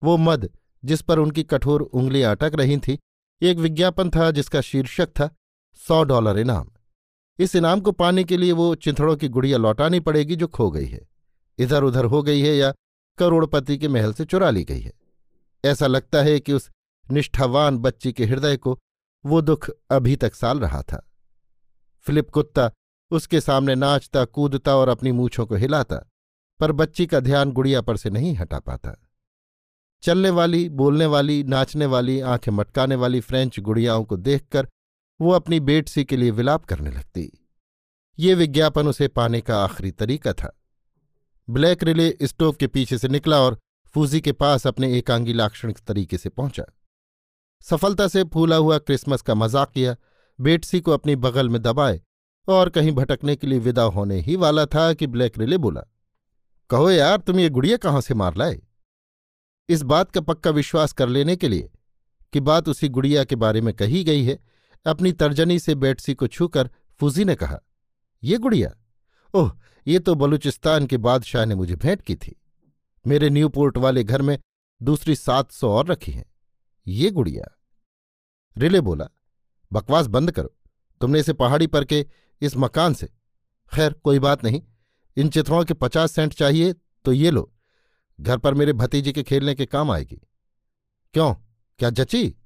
वो 0.04 0.16
मद, 0.16 0.50
जिस 0.84 1.02
पर 1.02 1.18
उनकी 1.18 1.42
कठोर 1.42 1.82
उंगलियाँ 1.82 2.36
अटक 2.36 2.52
रही 2.54 2.78
थीं, 2.78 2.98
एक 3.42 3.58
विज्ञापन 3.58 4.10
था 4.10 4.30
जिसका 4.30 4.60
शीर्षक 4.60 5.06
था, 5.06 5.36
सौ 5.88 6.04
डॉलर 6.04 6.38
इनाम। 6.38 6.70
इस 7.38 7.56
इनाम 7.56 7.80
को 7.80 7.92
पाने 7.92 8.24
के 8.24 8.36
लिए 8.36 8.52
वो 8.52 8.74
चिंथड़ों 8.74 9.16
की 9.16 9.28
गुड़िया 9.28 9.58
लौटानी 9.58 10.00
पड़ेगी 10.00 10.36
जो 10.36 10.46
खो 10.46 10.70
गई 10.70 10.86
है। 10.86 11.08
इधर 11.58 11.82
उधर 11.82 12.04
हो 12.04 12.22
गई 12.22 12.40
है 12.40 12.56
या 12.56 12.74
करोड़पति 13.18 13.78
के 13.78 13.88
महल 13.88 14.12
से 14.12 14.24
चुरा 14.24 14.50
ली 14.50 14.64
गई 14.64 14.80
है। 14.80 14.92
ऐसा 15.64 15.86
लगता 15.86 16.22
है 16.22 16.40
कि 16.40 16.52
उस 16.52 16.70
निष्ठावान 17.10 17.78
बच्ची 17.78 18.12
के 18.12 18.24
हृदय 18.24 18.56
को 18.56 18.78
वो 19.26 19.40
दुख 19.40 19.70
अभी 19.90 20.16
तक 20.16 20.34
साल 20.34 20.58
रहा 20.58 20.82
था। 20.82 21.12
फिलिप 22.00 22.30
कुत्ता 22.30 22.70
उसके 23.10 23.40
सामने 23.40 23.74
नाचता, 23.74 24.24
कूदता 24.24 24.76
और 24.76 24.88
अपनी 24.88 25.12
मूछों 25.12 25.46
को 25.46 25.54
हिलाता। 25.54 26.08
पर 26.60 26.72
बच्ची 26.72 27.06
का 27.06 27.20
ध्यान 27.20 27.52
गुड़िया 27.52 27.80
पर 27.80 27.96
से 27.96 28.10
नहीं 28.10 28.36
हटा 28.36 28.58
पाता। 28.58 29.08
चलने 30.02 30.30
वाली, 30.30 30.68
बोलने 30.68 31.06
वाली, 31.06 31.44
नाचने 31.44 31.86
वाली, 31.86 32.20
आँखें 32.20 32.52
मटकाने 32.52 32.94
वाली 32.94 33.20
फ्रेंच 33.20 33.60
गुड़ियाओं 33.60 34.04
को 34.04 34.16
देखकर 34.16 34.68
वो 35.20 35.32
अपनी 35.32 35.60
बेटसी 35.60 36.04
के 36.04 36.16
लिए 36.16 36.30
विलाप 36.30 36.64
करने 36.64 36.90
लगती। 36.90 37.46
ये 38.18 38.34
विज्ञापन 38.34 38.88
उसे 38.88 39.08
पाने 39.08 39.40
का 39.40 39.64
आखिरी 39.64 39.90
तरीका 39.90 40.32
था। 40.32 40.60
ब्लैक 41.50 41.82
रिले 41.82 42.16
स्टोव 42.22 42.52
के 42.52 42.66
पीछे 42.66 42.98
से 42.98 43.08
निकला 43.08 43.40
और 43.40 43.58
फूजी 43.94 44.20
के 44.20 44.32
पास 44.32 44.66
अपने 44.66 44.98
एकांगी 44.98 45.32
लाक्षणिक 45.32 45.78
तरीके 45.78 46.18
से 46.18 46.28
पहुँचा। 46.28 46.64
सफलता 47.60 48.08
से 48.08 48.24
फूला 48.24 48.56
हुआ 48.56 48.78
क्रिसमस 48.78 49.22
का 49.22 49.34
मज़ाक 49.34 49.70
किया, 49.70 49.96
बेटसी 50.40 50.80
को 50.80 50.92
अपनी 50.92 51.16
बगल 51.16 51.48
में 51.48 51.62
दबाए 51.62 52.00
और 52.48 52.68
कहीं 52.68 52.92
भटकने 52.92 53.36
के 53.36 53.46
लिए 53.46 53.58
विदा 53.58 53.82
होने 53.82 54.20
ही 54.20 54.36
वाला 54.36 54.66
था 54.66 54.92
कि 54.92 55.06
ब्लैक 55.06 55.38
रिले 55.38 55.58
बोला 55.58 55.82
कहो 56.70 56.90
यार, 56.90 57.16
तुम 57.18 57.40
ये 57.40 57.48
गुड़िया 57.48 57.76
कहाँ 57.76 58.00
से 58.00 58.14
मार 58.14 58.36
लाए? 58.36 58.60
इस 59.68 59.82
बात 59.82 60.10
का 60.10 60.20
पक्का 60.20 60.50
विश्वास 60.50 60.92
कर 60.92 61.08
लेने 61.08 61.36
के 61.36 61.48
लिए 61.48 61.70
कि 62.32 62.40
बात 62.40 62.68
उसी 62.68 62.88
गुड़िया 62.88 63.24
के 63.24 63.36
बारे 63.36 63.60
में 63.60 63.74
कही 63.74 64.04
गई 64.04 64.24
है, 64.24 64.38
अपनी 64.86 65.12
तर्जनी 65.12 65.58
से 65.58 65.74
बेटसी 65.74 66.14
को 66.14 66.26
छूकर 66.26 66.70
फूजी 67.00 67.24
ने 67.24 67.34
कहा, 67.34 67.60
ये 68.22 68.38
गुड़िया? 68.38 68.74
ओह, 69.34 69.52
ये 69.86 69.98
तो 69.98 70.14
बलूचिस्तान 70.14 70.86
के 70.86 70.96
बादशाह 70.96 71.44
ने 71.44 71.54
मुझे 71.54 71.76
भेंट 71.76 72.02
की 72.02 72.14
थी। 72.16 72.42
मेरे 73.06 73.30
न्यूपोर्ट 73.30 73.76
वाले 73.76 74.04
घर 74.04 74.22
में 74.22 74.38
दूसरी 74.82 75.16
सात 75.16 75.50
सौ 75.52 75.72
और 75.72 75.86
रखी 75.86 76.12
हैं। 76.12 76.24
ये 76.86 77.10
गुड़िया? 77.10 77.44
रिले 78.58 78.80
बोला, 78.80 79.08
बकवास 79.72 80.06
बंद 80.06 80.30
करो। 80.30 80.54
तुमने 81.00 81.20
इसे 81.20 81.32
पहाड़ी 81.32 81.66
पर 81.66 81.84
के 81.84 82.06
इस 82.40 82.56
मकान 82.56 82.94
से। 82.94 83.06
खैर, 83.74 83.92
कोई 83.92 84.18
बात 84.18 84.44
नहीं। 84.44 84.62
इन 85.16 85.28
चित्रों 85.28 85.64
के 85.64 85.74
पचास 85.74 86.12
सेंट 86.12 86.34
चाहिए 86.34 86.74
तो 87.04 87.12
ये 87.12 87.30
लो। 87.30 87.52
घर 88.20 88.38
पर 88.38 88.54
मेरे 88.54 88.72
भतीजे 88.72 89.12
के 89.12 89.22
खेलने 89.22 89.54
के 89.54 89.66
काम 89.66 89.90
आएगी। 89.90 90.20
क्यों? 91.14 91.34
क्या 91.78 91.90
जची? 91.90 92.36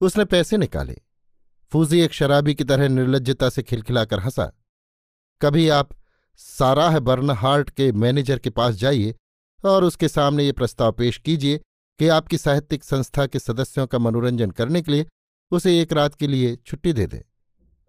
उसने 0.00 0.24
पैसे 0.24 0.56
निकाले। 0.56 0.98
फूजी 1.72 2.00
एक 2.00 2.12
शराबी 2.12 2.54
की 2.54 2.64
तरह 2.64 2.88
निर्लजता 2.88 3.48
से 3.48 3.62
खिलखिलाकर 3.62 4.20
हंसा। 4.20 4.52
कभी 5.42 5.68
आप 5.68 5.88
साराह 6.36 6.98
बर्नहार्ट 6.98 7.70
के 7.70 7.92
मैनेजर 7.92 8.38
के 8.38 8.50
पास 8.50 8.74
जाइए 8.74 9.14
और 9.64 9.84
उसके 9.84 10.08
सामने 10.08 10.44
ये 10.44 10.52
प्रस्ताव 10.52 10.92
पेश 10.92 11.18
कीजिए 11.18 11.58
कि 11.98 12.08
आपकी 12.08 12.38
साहित्यिक 12.38 12.84
संस्था 12.84 13.26
के 13.26 13.38
सदस्यों 13.38 13.86
का 13.86 13.98
मनोरंजन 13.98 14.50
करने 14.50 14.82
के 14.82 14.92
लिए 14.92 15.06
उसे 15.50 15.80
एक 15.80 15.92
रात 15.92 16.14
के 16.14 16.26
लिए 16.26 16.56
छुट्टी 16.56 16.92
दे 16.92 17.06
दें। 17.06 17.22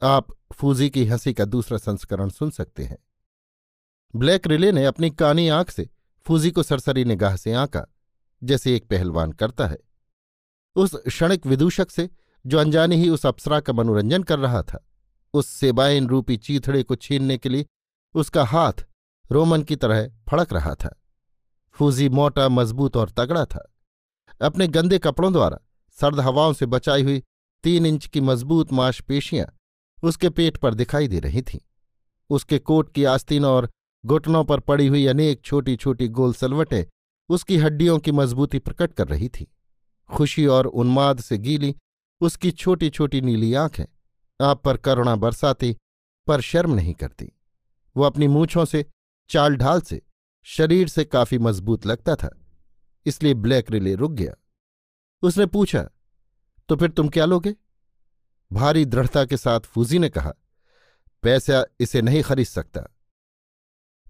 आप 0.04 0.28
फूजी 0.54 0.90
की 0.90 1.06
हँसी 1.06 1.34
का 1.34 1.46
दूसरा 1.46 1.78
संस्करण 1.78 2.30
सुन 2.30 2.50
सकते 2.50 2.84
हैं। 2.84 2.98
ब्लैक 4.18 4.48
रिले 4.48 4.72
ने 4.72 4.86
अपनी 4.86 5.10
कानी 5.10 5.50
आँख 5.50 5.70
से 5.70 5.90
फूजी 6.26 6.52
को 6.52 6.64
सरसरी 6.64 7.06
निगाह 7.06 7.36
से 7.36 7.54
आंका, 7.54 7.86
जैसे 8.44 8.76
एक 8.76 8.88
पहलवान 8.88 9.32
करता 9.32 9.68
है। 9.68 9.78
उस 10.76 10.96
क्षणिक 10.96 11.46
विदूषक 11.46 11.92
से, 11.92 12.10
जो 12.46 12.58
अनजाने 12.58 12.96
ही 12.96 13.10
उस 13.10 13.26
अप्सरा 13.26 13.60
का 13.60 13.74
मनोरंजन 13.74 14.24
कर 14.24 14.40
रहा 14.40 14.62
था, 14.62 14.88
उस 15.34 15.48
सेबाइन 15.48 16.08
रूपी 16.08 16.38
चीथड़े 16.38 16.84
को 16.84 16.96
छीनने 16.96 17.38
के 17.38 17.50
लिए 17.50 17.66
उसका 18.16 18.44
हाथ 18.44 18.74
रोमन 19.32 19.64
की 19.64 19.76
तरह 19.76 20.12
फड़क 20.30 20.54
रहा 20.54 20.76
था। 20.76 21.02
फूजी 21.72 22.10
मोटा, 22.10 22.50
मज़बूत 22.50 22.98
और 22.98 23.10
तगड़ा 23.10 23.46
था। 23.46 23.74
अपने 24.42 24.68
गंदे 24.68 25.00
कपड़ों 25.00 25.34
द्वारा 25.34 25.60
सर्द 25.92 26.20
हवाओं 26.20 26.54
से 26.54 26.66
बचाई 26.66 27.04
हुई 27.04 27.24
तीन 27.64 27.86
इंच 27.86 28.08
की 28.08 28.22
मज़बूत 28.22 28.74
मांसपेशियाँ 28.74 29.58
उसके 30.04 30.30
पेट 30.30 30.58
पर 30.58 30.74
दिखाई 30.74 31.08
दे 31.08 31.20
रही 31.20 31.42
थीं। 31.42 31.60
उसके 32.30 32.60
कोट 32.60 32.94
की 32.94 33.04
आस्तीन 33.04 33.46
और 33.46 33.70
घुटनों 34.04 34.44
पर 34.44 34.60
पड़ी 34.60 34.88
हुई 34.88 35.06
अनेक 35.06 35.42
छोटी 35.42 35.76
छोटी 35.76 36.08
गोल 36.08 36.34
सलवटें 36.34 36.86
उसकी 37.30 37.58
हड्डियों 37.58 37.98
की 38.00 38.12
मजबूती 38.12 38.60
प्रकट 38.60 38.94
कर 38.94 39.08
रही 39.08 39.30
थी। 39.30 39.48
खुशी 40.10 40.46
और 40.46 40.66
उन्माद 40.66 41.20
से 41.20 41.38
गीली 41.38 41.76
उसकी 42.22 42.52
छोटी 42.52 42.90
छोटी 42.90 43.22
नीली 43.22 43.54
आँखें 43.54 43.86
आप 44.40 44.64
पर 44.64 44.78
करुणा 44.78 45.16
बरसाती, 45.16 45.76
पर 46.28 46.42
शर्म 46.42 46.74
नहीं 46.74 46.94
करती। 46.94 47.32
वो 47.96 48.04
अपनी 48.04 48.28
मूछों 48.28 48.66
से 48.66 48.86
चाल 49.30 49.56
ढाल 49.56 49.82
से, 49.82 50.02
शरीर 50.48 50.88
से 50.88 51.06
काफ़ी 51.06 51.38
मज़बूत 51.38 51.86
लगता 51.86 52.16
था, 52.16 52.30
इसलिए 53.06 53.34
ब्लैक 53.34 53.72
रिले 53.72 53.96
रुक 53.96 54.12
गया। 54.12 54.34
उसने 55.24 55.46
पूछा 55.46 55.90
तो 56.70 56.76
फिर 56.76 56.90
तुम 56.90 57.10
क्या 57.10 57.26
लोगे? 57.26 57.56
भारी 58.52 58.86
दृढ़ता 58.86 59.24
के 59.26 59.38
साथ 59.38 59.60
फूजी 59.62 60.00
ने 60.00 60.10
कहा, 60.10 60.34
पैसा 61.24 61.66
इसे 61.80 62.02
नहीं 62.02 62.22
खरीद 62.24 62.48
सकता। 62.48 62.88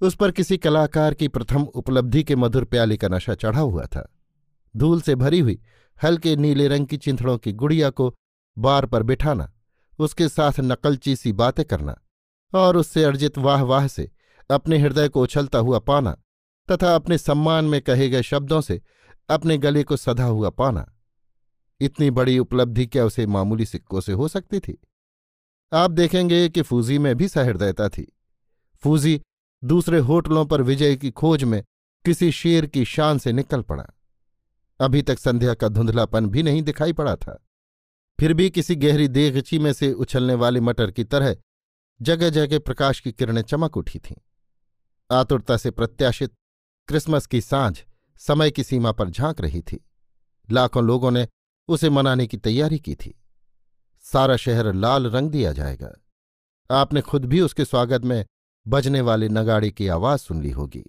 उस 0.01 0.15
पर 0.15 0.31
किसी 0.31 0.57
कलाकार 0.57 1.13
की 1.13 1.27
प्रथम 1.27 1.63
उपलब्धि 1.63 2.23
के 2.23 2.35
मधुर 2.35 2.65
प्याले 2.65 2.97
का 2.97 3.07
नशा 3.07 3.33
चढ़ा 3.35 3.59
हुआ 3.59 3.83
था। 3.83 4.13
धूल 4.77 5.01
से 5.01 5.15
भरी 5.15 5.39
हुई, 5.39 5.61
हल्के 6.03 6.35
नीले 6.35 6.67
रंग 6.67 6.87
की 6.87 6.97
चिंथड़ों 6.97 7.37
की 7.37 7.53
गुड़िया 7.53 7.89
को 7.89 8.15
बार 8.57 8.85
पर 8.85 9.03
बिठाना, 9.03 9.53
उसके 9.99 10.27
साथ 10.27 10.59
नकलची 10.59 11.15
सी 11.15 11.31
बातें 11.31 11.65
करना, 11.65 11.97
और 12.53 12.77
उससे 12.77 13.03
अर्जित 13.03 13.37
वाह 13.37 13.61
वाह 13.61 13.87
से 13.87 14.11
अपने 14.51 14.77
हृदय 14.77 15.09
को 15.09 15.21
उछलता 15.21 15.59
हुआ 15.59 15.79
पाना, 15.79 16.17
तथा 16.71 16.95
अपने 16.95 17.17
सम्मान 17.17 17.65
में 17.65 17.81
कहे 17.81 18.09
गए 18.09 18.21
शब्दों 18.21 18.61
से 18.61 18.81
अपने 19.29 19.57
गले 19.57 19.83
को 19.83 19.97
सधा 19.97 20.23
हुआ 20.23 20.49
पाना। 20.49 20.93
इतनी 21.79 22.11
बड़ी 22.11 22.39
उपलब्धि 22.39 22.85
क्या 22.85 23.05
उसे 23.05 23.25
मामूली 23.25 23.65
सिक्कों 23.65 24.01
से 24.01 24.11
हो 24.11 24.27
सकती 24.27 24.59
थी? 24.59 24.77
आप 25.73 25.91
देखेंगे 25.91 26.49
कि 26.49 26.61
फूजी 26.61 26.97
में 26.97 27.15
भी 27.15 27.27
सहृदयता 27.27 27.89
थी। 27.89 28.17
फूजी 28.83 29.21
दूसरे 29.63 29.99
होटलों 29.99 30.45
पर 30.45 30.61
विजय 30.61 30.95
की 30.95 31.11
खोज 31.11 31.43
में 31.43 31.63
किसी 32.05 32.31
शेर 32.31 32.65
की 32.65 32.85
शान 32.85 33.17
से 33.17 33.31
निकल 33.31 33.61
पड़ा। 33.61 33.85
अभी 34.79 35.01
तक 35.01 35.19
संध्या 35.19 35.53
का 35.53 35.67
धुंधलापन 35.67 36.29
भी 36.29 36.43
नहीं 36.43 36.61
दिखाई 36.61 36.93
पड़ा 36.93 37.15
था। 37.15 37.45
फिर 38.19 38.33
भी 38.33 38.49
किसी 38.49 38.75
गहरी 38.75 39.07
देगची 39.07 39.59
में 39.59 39.73
से 39.73 39.93
उछलने 39.93 40.33
वाले 40.33 40.59
मटर 40.59 40.91
की 40.91 41.03
तरह 41.03 41.37
जगह 42.01 42.29
जगह 42.29 42.59
प्रकाश 42.59 42.99
की 42.99 43.11
किरणें 43.11 43.41
चमक 43.41 43.77
उठी 43.77 43.99
थीं। 43.99 44.15
आतुरता 45.11 45.57
से 45.57 45.71
प्रत्याशित 45.71 46.33
क्रिसमस 46.87 47.25
की 47.25 47.41
साँझ 47.41 47.83
समय 48.17 48.51
की 48.51 48.63
सीमा 48.63 48.91
पर 48.91 49.09
झाँक 49.09 49.41
रही 49.41 49.61
थी। 49.61 49.85
लाखों 50.51 50.83
लोगों 50.83 51.11
ने 51.11 51.27
उसे 51.67 51.89
मनाने 51.89 52.27
की 52.27 52.37
तैयारी 52.37 52.79
की 52.79 52.95
थी। 52.95 53.23
सारा 54.01 54.37
शहर 54.37 54.73
लाल 54.73 55.07
रंग 55.07 55.29
दिया 55.29 55.51
जाएगा। 55.51 56.01
आपने 56.71 57.01
खुद 57.01 57.25
भी 57.25 57.41
उसके 57.41 57.65
स्वागत 57.65 58.01
में 58.01 58.25
बजने 58.67 59.01
वाले 59.01 59.29
नगाड़े 59.29 59.69
की 59.71 59.87
आवाज़ 59.87 60.19
सुन 60.19 60.41
ली 60.41 60.51
होगी। 60.51 60.83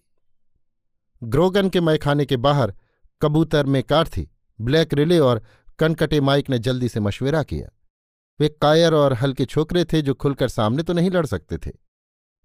ग्रोगन 1.23 1.69
के 1.69 1.81
मैखाने 1.81 2.25
के 2.27 2.37
बाहर 2.37 2.75
कबूतर 3.23 3.67
में 3.67 3.83
कार 3.83 4.09
थी, 4.09 4.29
ब्लैक 4.59 4.95
रिले 4.95 5.19
और 5.19 5.43
कनकटे 5.79 6.21
माइक 6.21 6.51
ने 6.51 6.59
जल्दी 6.59 6.89
से 6.89 7.01
मशविरा 7.01 7.43
किया। 7.43 7.69
वे 8.41 8.49
कायर 8.63 8.95
और 8.95 9.13
हल्के 9.13 9.45
छोकरे 9.45 9.85
थे 9.85 10.03
जो 10.03 10.15
खुलकर 10.15 10.49
सामने 10.49 10.83
तो 10.83 10.93
नहीं 10.93 11.11
लड़ 11.11 11.27
सकते 11.27 11.59
थे, 11.59 11.71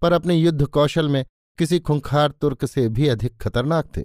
पर 0.02 0.12
अपने 0.12 0.34
युद्ध 0.34 0.66
कौशल 0.66 1.08
में 1.08 1.24
किसी 1.58 1.78
खुंखार 1.78 2.30
तुर्क 2.30 2.64
से 2.64 2.88
भी 2.88 3.08
अधिक 3.08 3.36
खतरनाक 3.38 3.96
थे। 3.96 4.02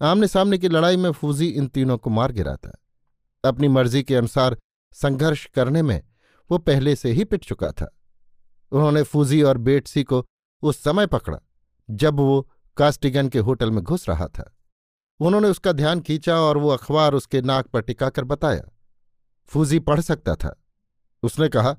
आमने 0.00 0.26
सामने 0.28 0.58
की 0.58 0.68
लड़ाई 0.68 0.96
में 0.96 1.10
फूजी 1.10 1.46
इन 1.46 1.66
तीनों 1.66 1.98
को 1.98 2.10
मार 2.10 2.32
गिरा 2.32 2.54
था। 2.56 2.76
अपनी 3.44 3.68
मर्ज़ी 3.68 4.02
के 4.02 4.16
अनुसार 4.16 4.56
संघर्ष 4.92 5.44
करने 5.46 5.82
में 5.82 6.00
वो 6.50 6.58
पहले 6.58 6.94
से 6.96 7.12
ही 7.12 7.24
पिट 7.24 7.44
चुका 7.44 7.70
था। 7.70 7.96
उन्होंने 8.72 9.02
फूजी 9.02 9.42
और 9.42 9.58
बेटसी 9.58 10.02
को 10.04 10.24
उस 10.62 10.82
समय 10.82 11.06
पकड़ा, 11.06 11.38
जब 11.88 12.16
वो 12.16 12.48
कास्टिगन 12.76 13.28
के 13.28 13.38
होटल 13.38 13.70
में 13.70 13.82
घुस 13.84 14.08
रहा 14.08 14.26
था। 14.28 14.50
उन्होंने 15.20 15.48
उसका 15.48 15.72
ध्यान 15.72 16.00
खींचा 16.00 16.36
और 16.36 16.58
वो 16.58 16.68
अखबार 16.68 17.14
उसके 17.14 17.40
नाक 17.42 17.66
पर 17.66 17.80
टिकाकर 17.80 18.24
बताया, 18.24 18.62
फूजी 19.50 19.78
पढ़ 19.78 20.00
सकता 20.00 20.34
था। 20.34 20.54
उसने 21.22 21.48
कहा, 21.48 21.76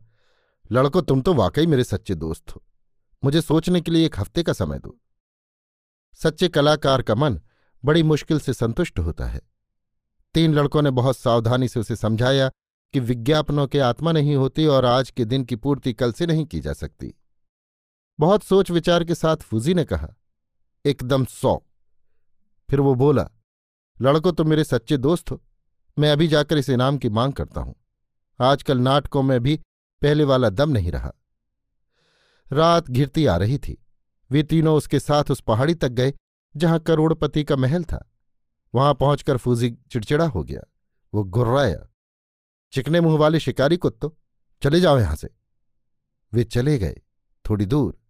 लड़को, 0.72 1.02
तुम 1.02 1.22
तो 1.22 1.34
वाकई 1.34 1.68
मेरे 1.68 1.84
सच्चे 1.84 2.16
दोस्त 2.16 2.56
हो। 2.56 2.64
मुझे 3.24 3.42
सोचने 3.42 3.82
के 3.82 3.92
लिए 3.92 4.06
एक 4.06 4.20
हफ़्ते 4.20 4.44
का 4.44 4.54
समय 4.54 4.80
दो। 4.80 4.98
सच्चे 6.20 6.48
कलाकार 6.48 7.02
का 7.02 7.16
मन 7.16 7.40
बड़ी 7.84 8.04
मुश्किल 8.04 8.40
से 8.40 8.54
संतुष्ट 8.54 9.00
होता 9.00 9.26
है। 9.26 9.42
तीन 10.36 10.54
लड़कों 10.54 10.82
ने 10.82 10.92
बहुत 10.92 11.18
सावधानी 11.18 11.68
से 11.68 11.80
उसे 11.80 11.96
समझाया 11.96 12.50
कि 12.94 13.00
विज्ञापनों 13.00 13.68
के 13.68 13.80
आत्मा 13.80 14.12
नहीं 14.12 14.36
होती 14.36 14.66
और 14.66 14.86
आज 14.86 15.10
के 15.10 15.26
दिन 15.26 15.44
की 15.44 15.56
पूर्ति 15.56 15.94
कल 15.94 16.12
से 16.14 16.26
नहीं 16.26 16.46
की 16.46 16.60
जा 16.60 16.74
सकती। 16.74 17.14
बहुत 18.20 18.44
सोच 18.44 18.72
विचार 18.72 19.04
के 19.04 19.16
साथ 19.16 19.38
फूजी 19.38 19.74
ने 19.74 19.84
कहा, 19.86 20.08
एकदम 20.86 21.26
सौ। 21.26 21.56
फिर 22.70 22.80
वो 22.80 22.96
बोला, 22.96 23.30
लड़को 24.02 24.32
तो 24.32 24.44
मेरे 24.44 24.64
सच्चे 24.64 24.98
दोस्त 24.98 25.32
हो। 25.32 25.42
मैं 25.98 26.12
अभी 26.12 26.28
जाकर 26.28 26.58
इस 26.58 26.70
इनाम 26.70 26.98
की 26.98 27.10
मांग 27.10 27.34
करता 27.34 27.62
हूँ। 27.62 27.76
आजकल 28.40 28.78
नाटकों 28.78 29.24
में 29.24 29.40
भी 29.40 29.56
पहले 30.02 30.24
वाला 30.24 30.50
दम 30.50 30.70
नहीं 30.70 30.92
रहा। 30.92 31.12
रात 32.52 32.90
घिरती 32.92 33.26
आ 33.26 33.38
रही 33.38 33.58
थी। 33.58 33.78
वे 34.32 34.44
तीनों 34.44 34.76
उसके 34.78 35.00
साथ 35.00 35.32
उस 35.32 35.42
पहाड़ी 35.42 35.76
तक 35.76 35.90
गए, 35.90 36.14
जहाँ 36.56 36.80
करोड़पति 36.80 37.44
का 37.44 37.56
महल 37.56 37.84
था। 37.84 38.12
वहाँ 38.74 38.94
पहुंचकर 38.94 39.38
फूजी 39.38 39.72
चिड़चिड़ा 39.92 40.26
हो 40.26 40.44
गया। 40.44 40.62
वो 41.14 41.24
गुर्राया, 41.24 41.88
चिकने 42.74 43.02
मुँह 43.02 43.18
वाले 43.18 43.40
शिकारी 43.40 43.78
कुत्तो, 43.78 44.18
चले 44.62 44.80
जाओ 44.82 45.00
यहाँ 45.00 45.16
से। 45.16 45.30
वे 46.34 46.44
चले 46.44 46.78
गए, 46.78 47.02
थोड़ी 47.46 47.66
दूर। 47.66 48.03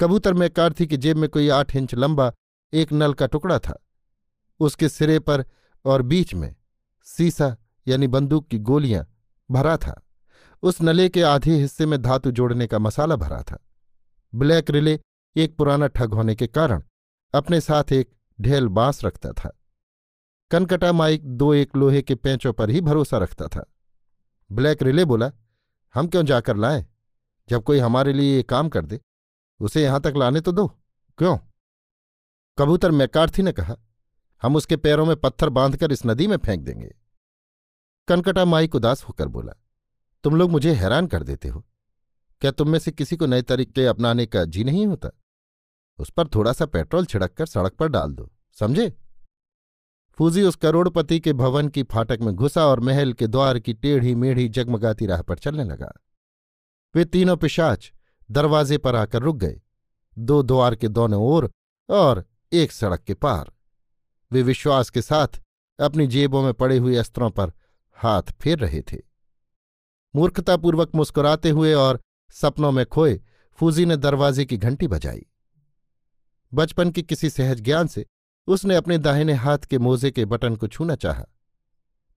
कबूतर 0.00 0.34
में 0.34 0.50
थी 0.58 0.86
की 0.86 0.96
जेब 0.96 1.16
में 1.16 1.28
कोई 1.28 1.48
आठ 1.48 1.76
इंच 1.76 1.94
लंबा 1.94 2.32
एक 2.72 2.92
नल 2.92 3.14
का 3.14 3.26
टुकड़ा 3.26 3.58
था। 3.58 3.86
उसके 4.60 4.88
सिरे 4.88 5.18
पर 5.18 5.44
और 5.84 6.02
बीच 6.02 6.34
में 6.34 6.56
सीसा 7.04 7.56
यानी 7.88 8.06
बंदूक 8.06 8.48
की 8.48 8.58
गोलियाँ 8.58 9.06
भरा 9.50 9.76
था। 9.76 10.06
उस 10.62 10.82
नले 10.82 11.08
के 11.08 11.22
आधे 11.22 11.56
हिस्से 11.56 11.86
में 11.86 12.02
धातु 12.02 12.30
जोड़ने 12.30 12.66
का 12.66 12.78
मसाला 12.78 13.16
भरा 13.16 13.42
था। 13.42 13.58
ब्लैक 14.34 14.70
रिले 14.70 15.00
एक 15.36 15.56
पुराना 15.56 15.86
ठग 15.86 16.14
होने 16.14 16.34
के 16.34 16.46
कारण 16.46 16.82
अपने 17.34 17.60
साथ 17.60 17.92
एक 17.92 18.10
ढेल 18.40 18.68
बाँस 18.68 19.04
रखता 19.04 19.32
था। 19.32 19.58
कनकटा 20.50 20.92
माइक 20.92 21.26
दो 21.26 21.54
एक 21.54 21.76
लोहे 21.76 22.02
के 22.02 22.14
पैंचों 22.14 22.52
पर 22.52 22.70
ही 22.70 22.80
भरोसा 22.80 23.18
रखता 23.18 23.46
था। 23.46 23.72
ब्लैक 24.52 24.82
रिले 24.82 25.04
बोला, 25.04 25.32
हम 25.94 26.06
क्यों 26.06 26.24
जाकर 26.24 26.56
लाएँ? 26.56 26.86
जब 27.48 27.62
कोई 27.62 27.78
हमारे 27.78 28.12
लिए 28.12 28.36
ये 28.36 28.42
काम 28.42 28.68
कर 28.68 28.86
दे। 28.86 29.00
उसे 29.60 29.82
यहाँ 29.82 30.00
तक 30.00 30.14
लाने 30.16 30.40
तो 30.40 30.52
दो। 30.52 30.66
क्यों? 31.18 31.36
कबूतर 32.58 32.90
मैकार्थी 32.90 33.42
ने 33.42 33.52
कहा, 33.52 33.76
हम 34.42 34.56
उसके 34.56 34.76
पैरों 34.76 35.06
में 35.06 35.16
पत्थर 35.16 35.48
बांधकर 35.48 35.92
इस 35.92 36.06
नदी 36.06 36.26
में 36.26 36.36
फेंक 36.36 36.62
देंगे। 36.62 36.94
कनकटा 38.08 38.44
माइक 38.44 38.74
उदास 38.74 39.02
होकर 39.04 39.28
बोला, 39.28 39.52
तुम 40.24 40.36
लोग 40.36 40.50
मुझे 40.50 40.74
हैरान 40.74 41.06
कर 41.06 41.22
देते 41.22 41.48
हो। 41.48 41.64
क्या 42.42 42.50
तुम 42.50 42.68
में 42.68 42.78
से 42.78 42.90
किसी 42.90 43.16
को 43.16 43.26
नए 43.26 43.42
तरीके 43.42 43.86
अपनाने 43.86 44.26
का 44.26 44.44
जी 44.44 44.64
नहीं 44.64 44.86
होता? 44.86 45.10
उस 45.98 46.10
पर 46.10 46.28
थोड़ा 46.28 46.52
सा 46.52 46.66
पेट्रोल 46.66 47.06
छिड़क 47.06 47.32
कर 47.32 47.46
सड़क 47.46 47.72
पर 47.72 47.88
डाल 47.88 48.12
दो, 48.12 48.30
समझे? 48.52 48.88
फूजी 50.18 50.42
उस 50.42 50.56
करोड़पति 50.56 51.18
के 51.20 51.32
भवन 51.32 51.68
की 51.68 51.82
फाटक 51.82 52.18
में 52.20 52.34
घुसा 52.34 52.66
और 52.66 52.80
महल 52.80 53.12
के 53.12 53.26
द्वार 53.26 53.58
की 53.58 53.74
टेढ़ी 53.74 54.14
मेढ़ी 54.14 54.48
जगमगाती 54.48 55.06
राह 55.06 55.22
पर 55.22 55.38
चलने 55.38 55.64
लगा। 55.64 55.92
वे 56.94 57.04
तीनों 57.04 57.36
पिशाच 57.36 57.92
दरवाजे 58.30 58.78
पर 58.78 58.96
आकर 58.96 59.22
रुक 59.22 59.36
गए। 59.36 59.60
दो 60.16 60.42
द्वार 60.42 60.74
के 60.74 60.88
दोनों 60.88 61.22
ओर 61.24 61.50
और 61.88 62.24
एक 62.52 62.72
सड़क 62.72 63.02
के 63.02 63.14
पार। 63.14 63.50
वे 64.30 64.42
विश्वास 64.42 64.90
के 64.90 65.02
साथ 65.02 65.40
अपनी 65.78 66.06
जेबों 66.06 66.42
में 66.42 66.52
पड़े 66.54 66.76
हुए 66.78 66.96
अस्त्रों 66.96 67.30
पर 67.30 67.52
हाथ 67.98 68.32
फेर 68.40 68.58
रहे 68.58 68.80
थे। 68.82 68.98
मूर्खतापूर्वक 70.14 70.94
मुस्कुराते 70.94 71.50
हुए 71.50 71.72
और 71.74 72.00
सपनों 72.30 72.70
में 72.72 72.84
खोए 72.86 73.20
फूजी 73.58 73.84
ने 73.86 73.96
दरवाजे 73.96 74.44
की 74.44 74.56
घंटी 74.56 74.86
बजाई। 74.88 75.26
बचपन 76.52 76.90
की 76.90 77.02
किसी 77.02 77.30
सहज 77.30 77.60
ज्ञान 77.60 77.86
से 77.86 78.04
उसने 78.48 78.76
अपने 78.76 78.98
दाहिने 78.98 79.34
हाथ 79.34 79.58
के 79.58 79.78
मोजे 79.78 80.10
के 80.10 80.24
बटन 80.24 80.56
को 80.56 80.68
छूना 80.68 80.94
चाहा, 80.94 81.24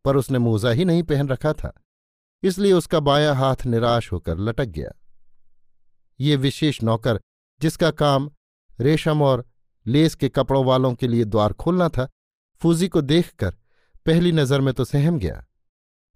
पर 0.06 0.16
उसने 0.16 0.40
मोजा 0.40 0.70
ही 0.70 0.86
नहीं 0.86 1.04
पहन 1.04 1.28
रखा 1.30 1.54
था, 1.54 1.74
इसलिए 2.44 2.74
उसका 2.74 3.00
बायां 3.00 3.36
हाथ 3.36 3.66
निराश 3.66 4.12
होकर 4.12 4.38
लटक 4.40 4.66
गया। 4.68 4.92
ये 6.20 6.36
विशेष 6.36 6.82
नौकर, 6.84 7.20
जिसका 7.62 7.92
काम 7.92 8.30
रेशम 8.80 9.22
और 9.22 9.46
लेस 9.86 10.16
के 10.16 10.30
कपड़ों 10.30 10.64
वालों 10.66 10.94
के 10.94 11.08
लिए 11.08 11.26
द्वार 11.26 11.54
खोलना 11.54 11.90
था, 11.90 12.08
फूजी 12.62 12.88
को 12.88 13.02
देखकर 13.02 13.56
पहली 14.06 14.32
नज़र 14.32 14.62
में 14.62 14.74
तो 14.74 14.86
सहम 14.86 15.20
गया, 15.20 15.44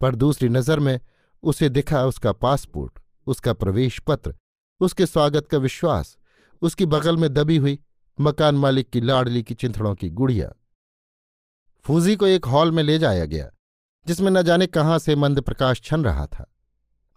पर 0.02 0.16
दूसरी 0.16 0.50
नज़र 0.50 0.80
में 0.80 1.00
उसे 1.44 1.70
दिखा 1.70 2.06
उसका 2.06 2.32
पासपोर्ट, 2.34 3.00
उसका 3.28 3.54
प्रवेश 3.54 4.00
पत्र 4.00 4.36
उसके 4.82 5.06
स्वागत 5.06 5.48
का 5.48 5.58
विश्वास, 5.58 6.18
उसकी 6.62 6.86
बगल 6.86 7.18
में 7.18 7.34
दबी 7.34 7.58
हुई 7.58 7.80
मकान 8.18 8.56
मालिक 8.56 8.90
की 8.90 9.02
लाडली 9.02 9.42
की 9.44 9.54
चिंथड़ों 9.54 9.94
की 9.96 10.10
गुड़िया। 10.10 10.52
फूजी 11.86 12.16
को 12.16 12.28
एक 12.28 12.46
हॉल 12.46 12.72
में 12.72 12.82
ले 12.84 12.98
जाया 13.00 13.26
गया, 13.26 13.50
जिसमें 14.06 14.30
न 14.32 14.42
जाने 14.42 14.68
कहाँ 14.68 15.00
से 15.00 15.16
मंद 15.16 15.42
प्रकाश 15.42 15.82
छन 15.82 16.04
रहा 16.04 16.26
था। 16.28 16.46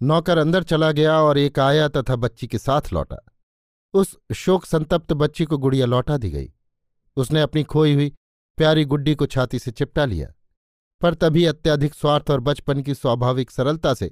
नौकर 0.03 0.39
अंदर 0.39 0.63
चला 0.63 0.93
गया 0.93 1.21
और 1.23 1.39
एक 1.39 1.59
आया 1.59 1.89
तथा 1.89 2.17
बच्ची 2.17 2.47
के 2.47 2.59
साथ 2.59 2.93
लौटा। 2.93 3.17
उस 3.95 4.17
शोक 4.35 4.65
संतप्त 4.65 5.13
बच्ची 5.13 5.45
को 5.45 5.59
गुड़िया 5.59 5.87
लौटा 5.87 6.17
दी 6.17 6.31
गई। 6.31 6.53
उसने 7.17 7.41
अपनी 7.41 7.63
खोई 7.63 7.95
हुई 7.95 8.13
प्यारी 8.59 8.85
गुड्डी 8.85 9.15
को 9.15 9.27
छाती 9.27 9.59
से 9.59 9.71
चिपटा 9.71 10.05
लिया। 10.05 10.33
पर 11.01 11.15
तभी 11.15 11.45
अत्यधिक 11.45 11.95
स्वार्थ 11.95 12.31
और 12.31 12.41
बचपन 12.41 12.83
की 12.83 12.95
स्वाभाविक 12.95 13.51
सरलता 13.51 13.95
से 13.95 14.11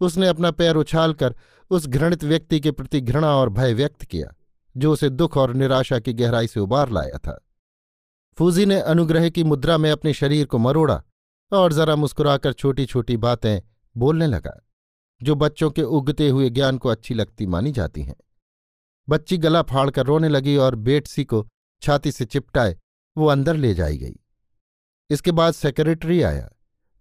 उसने 0.00 0.28
अपना 0.28 0.50
पैर 0.50 0.76
उछालकर 0.76 1.34
उस 1.70 1.86
घृणित 1.86 2.24
व्यक्ति 2.24 2.60
के 2.60 2.70
प्रति 2.70 3.00
घृणा 3.00 3.34
और 3.36 3.48
भय 3.48 3.74
व्यक्त 3.74 4.04
किया, 4.04 4.34
जो 4.76 4.92
उसे 4.92 5.10
दुख 5.10 5.36
और 5.36 5.54
निराशा 5.54 5.98
की 5.98 6.12
गहराई 6.12 6.46
से 6.46 6.60
उबार 6.60 6.90
लाया 6.90 7.18
था। 7.18 7.38
फूजी 8.38 8.66
ने 8.66 8.80
अनुग्रह 8.80 9.28
की 9.28 9.44
मुद्रा 9.44 9.78
में 9.78 9.90
अपने 9.90 10.12
शरीर 10.12 10.46
को 10.46 10.58
मरोड़ा 10.58 11.02
और 11.52 11.72
जरा 11.72 11.96
मुस्कुराकर 11.96 12.52
छोटी 12.52 12.86
छोटी 12.86 13.16
बातें 13.16 13.60
बोलने 13.96 14.26
लगा। 14.26 14.58
जो 15.22 15.34
बच्चों 15.34 15.70
के 15.70 15.82
उगते 15.82 16.28
हुए 16.28 16.50
ज्ञान 16.50 16.78
को 16.78 16.88
अच्छी 16.88 17.14
लगती 17.14 17.46
मानी 17.46 17.72
जाती 17.72 18.02
हैं। 18.02 18.16
बच्ची 19.08 19.38
गला 19.38 19.62
फाड़कर 19.62 20.06
रोने 20.06 20.28
लगी 20.28 20.56
और 20.56 20.74
बेटसी 20.74 21.24
को 21.24 21.48
छाती 21.82 22.12
से 22.12 22.24
चिपटाए, 22.24 22.76
वो 23.16 23.26
अंदर 23.26 23.56
ले 23.56 23.74
जाई 23.74 23.98
गई। 23.98 24.16
इसके 25.10 25.32
बाद 25.32 25.54
सेक्रेटरी 25.54 26.22
आया। 26.22 26.50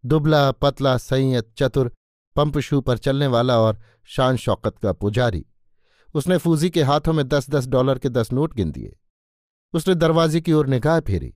दुबला, 0.05 0.51
पतला, 0.51 0.97
संयत, 0.97 1.53
चतुर 1.57 1.93
पंपशू 2.36 2.81
पर 2.81 2.97
चलने 2.97 3.27
वाला 3.27 3.60
और 3.60 3.79
शान 4.05 4.36
शौकत 4.38 4.77
का 4.77 4.93
पुजारी। 4.93 5.45
उसने 6.13 6.38
फूजी 6.38 6.69
के 6.69 6.84
हाथों 6.84 7.13
में 7.13 7.27
दस 7.27 7.49
दस 7.49 7.67
डॉलर 7.67 7.99
के 7.99 8.10
दस 8.10 8.31
नोट 8.31 8.53
गिन 8.53 8.71
दिए। 8.71 8.95
उसने 9.73 9.95
दरवाजे 9.95 10.41
की 10.41 10.53
ओर 10.53 10.67
निगाह 10.67 10.99
फेरी। 10.99 11.34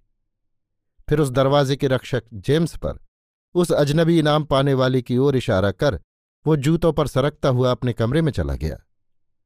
फिर 1.10 1.20
उस 1.20 1.30
दरवाजे 1.30 1.76
के 1.76 1.88
रक्षक 1.88 2.24
जेम्स 2.34 2.78
पर 2.78 3.00
उस 3.56 3.72
अजनबी 3.72 4.20
इनाम 4.20 4.44
पाने 4.44 4.74
वाले 4.74 5.02
की 5.02 5.18
ओर 5.18 5.36
इशारा 5.36 5.72
कर 5.72 6.00
वो 6.48 6.56
जूतों 6.56 6.94
पर 6.94 7.08
सरकता 7.08 7.50
हुआ 7.50 7.72
अपने 7.72 7.94
कमरे 7.94 8.22
में 8.22 8.32
चला 8.32 8.56
गया। 8.56 8.78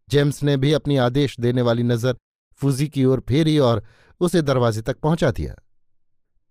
जेम्स 0.09 0.43
ने 0.43 0.57
भी 0.57 0.73
अपनी 0.73 0.97
आदेश 0.97 1.39
देने 1.39 1.61
वाली 1.61 1.83
नज़र 1.83 2.17
फूजी 2.53 2.87
की 2.87 3.05
ओर 3.05 3.19
फेरी 3.19 3.57
और 3.59 3.83
उसे 4.19 4.41
दरवाजे 4.41 4.81
तक 4.81 4.99
पहुँचा 4.99 5.31
दिया। 5.31 5.55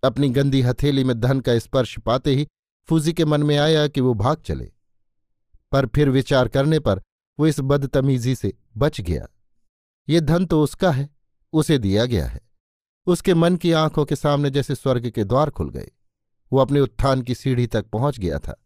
अपनी 0.03 0.29
गंदी 0.31 0.63
हथेली 0.63 1.05
में 1.05 1.21
धन 1.21 1.41
का 1.41 1.59
स्पर्श 1.59 1.99
पाते 1.99 2.35
ही 2.35 2.47
फूजी 2.89 3.13
के 3.13 3.25
मन 3.25 3.43
में 3.43 3.57
आया 3.59 3.87
कि 3.89 4.01
वो 4.01 4.15
भाग 4.15 4.37
चले। 4.37 4.73
पर 5.73 5.87
फिर 5.87 6.09
विचार 6.09 6.49
करने 6.49 6.79
पर 6.79 7.03
वो 7.39 7.47
इस 7.47 7.61
बदतमीजी 7.61 8.35
से 8.35 8.53
बच 8.77 9.01
गया। 9.01 9.27
ये 10.09 10.21
धन 10.21 10.47
तो 10.47 10.63
उसका 10.63 10.91
है, 10.91 11.11
उसे 11.53 11.79
दिया 11.79 12.05
गया 12.05 12.27
है। 12.27 12.41
उसके 13.07 13.35
मन 13.35 13.57
की 13.57 13.73
आँखों 13.73 14.05
के 14.05 14.17
सामने 14.17 14.51
जैसे 14.51 14.75
स्वर्ग 14.75 15.11
के 15.11 15.25
द्वार 15.25 15.51
खुल 15.51 15.71
गए। 15.71 15.91
वो 16.53 16.59
अपने 16.59 16.81
उत्थान 16.81 17.23
की 17.23 17.35
सीढ़ी 17.35 17.67
तक 17.67 17.87
पहुँच 17.87 18.19
गया 18.19 18.39
था। 18.39 18.65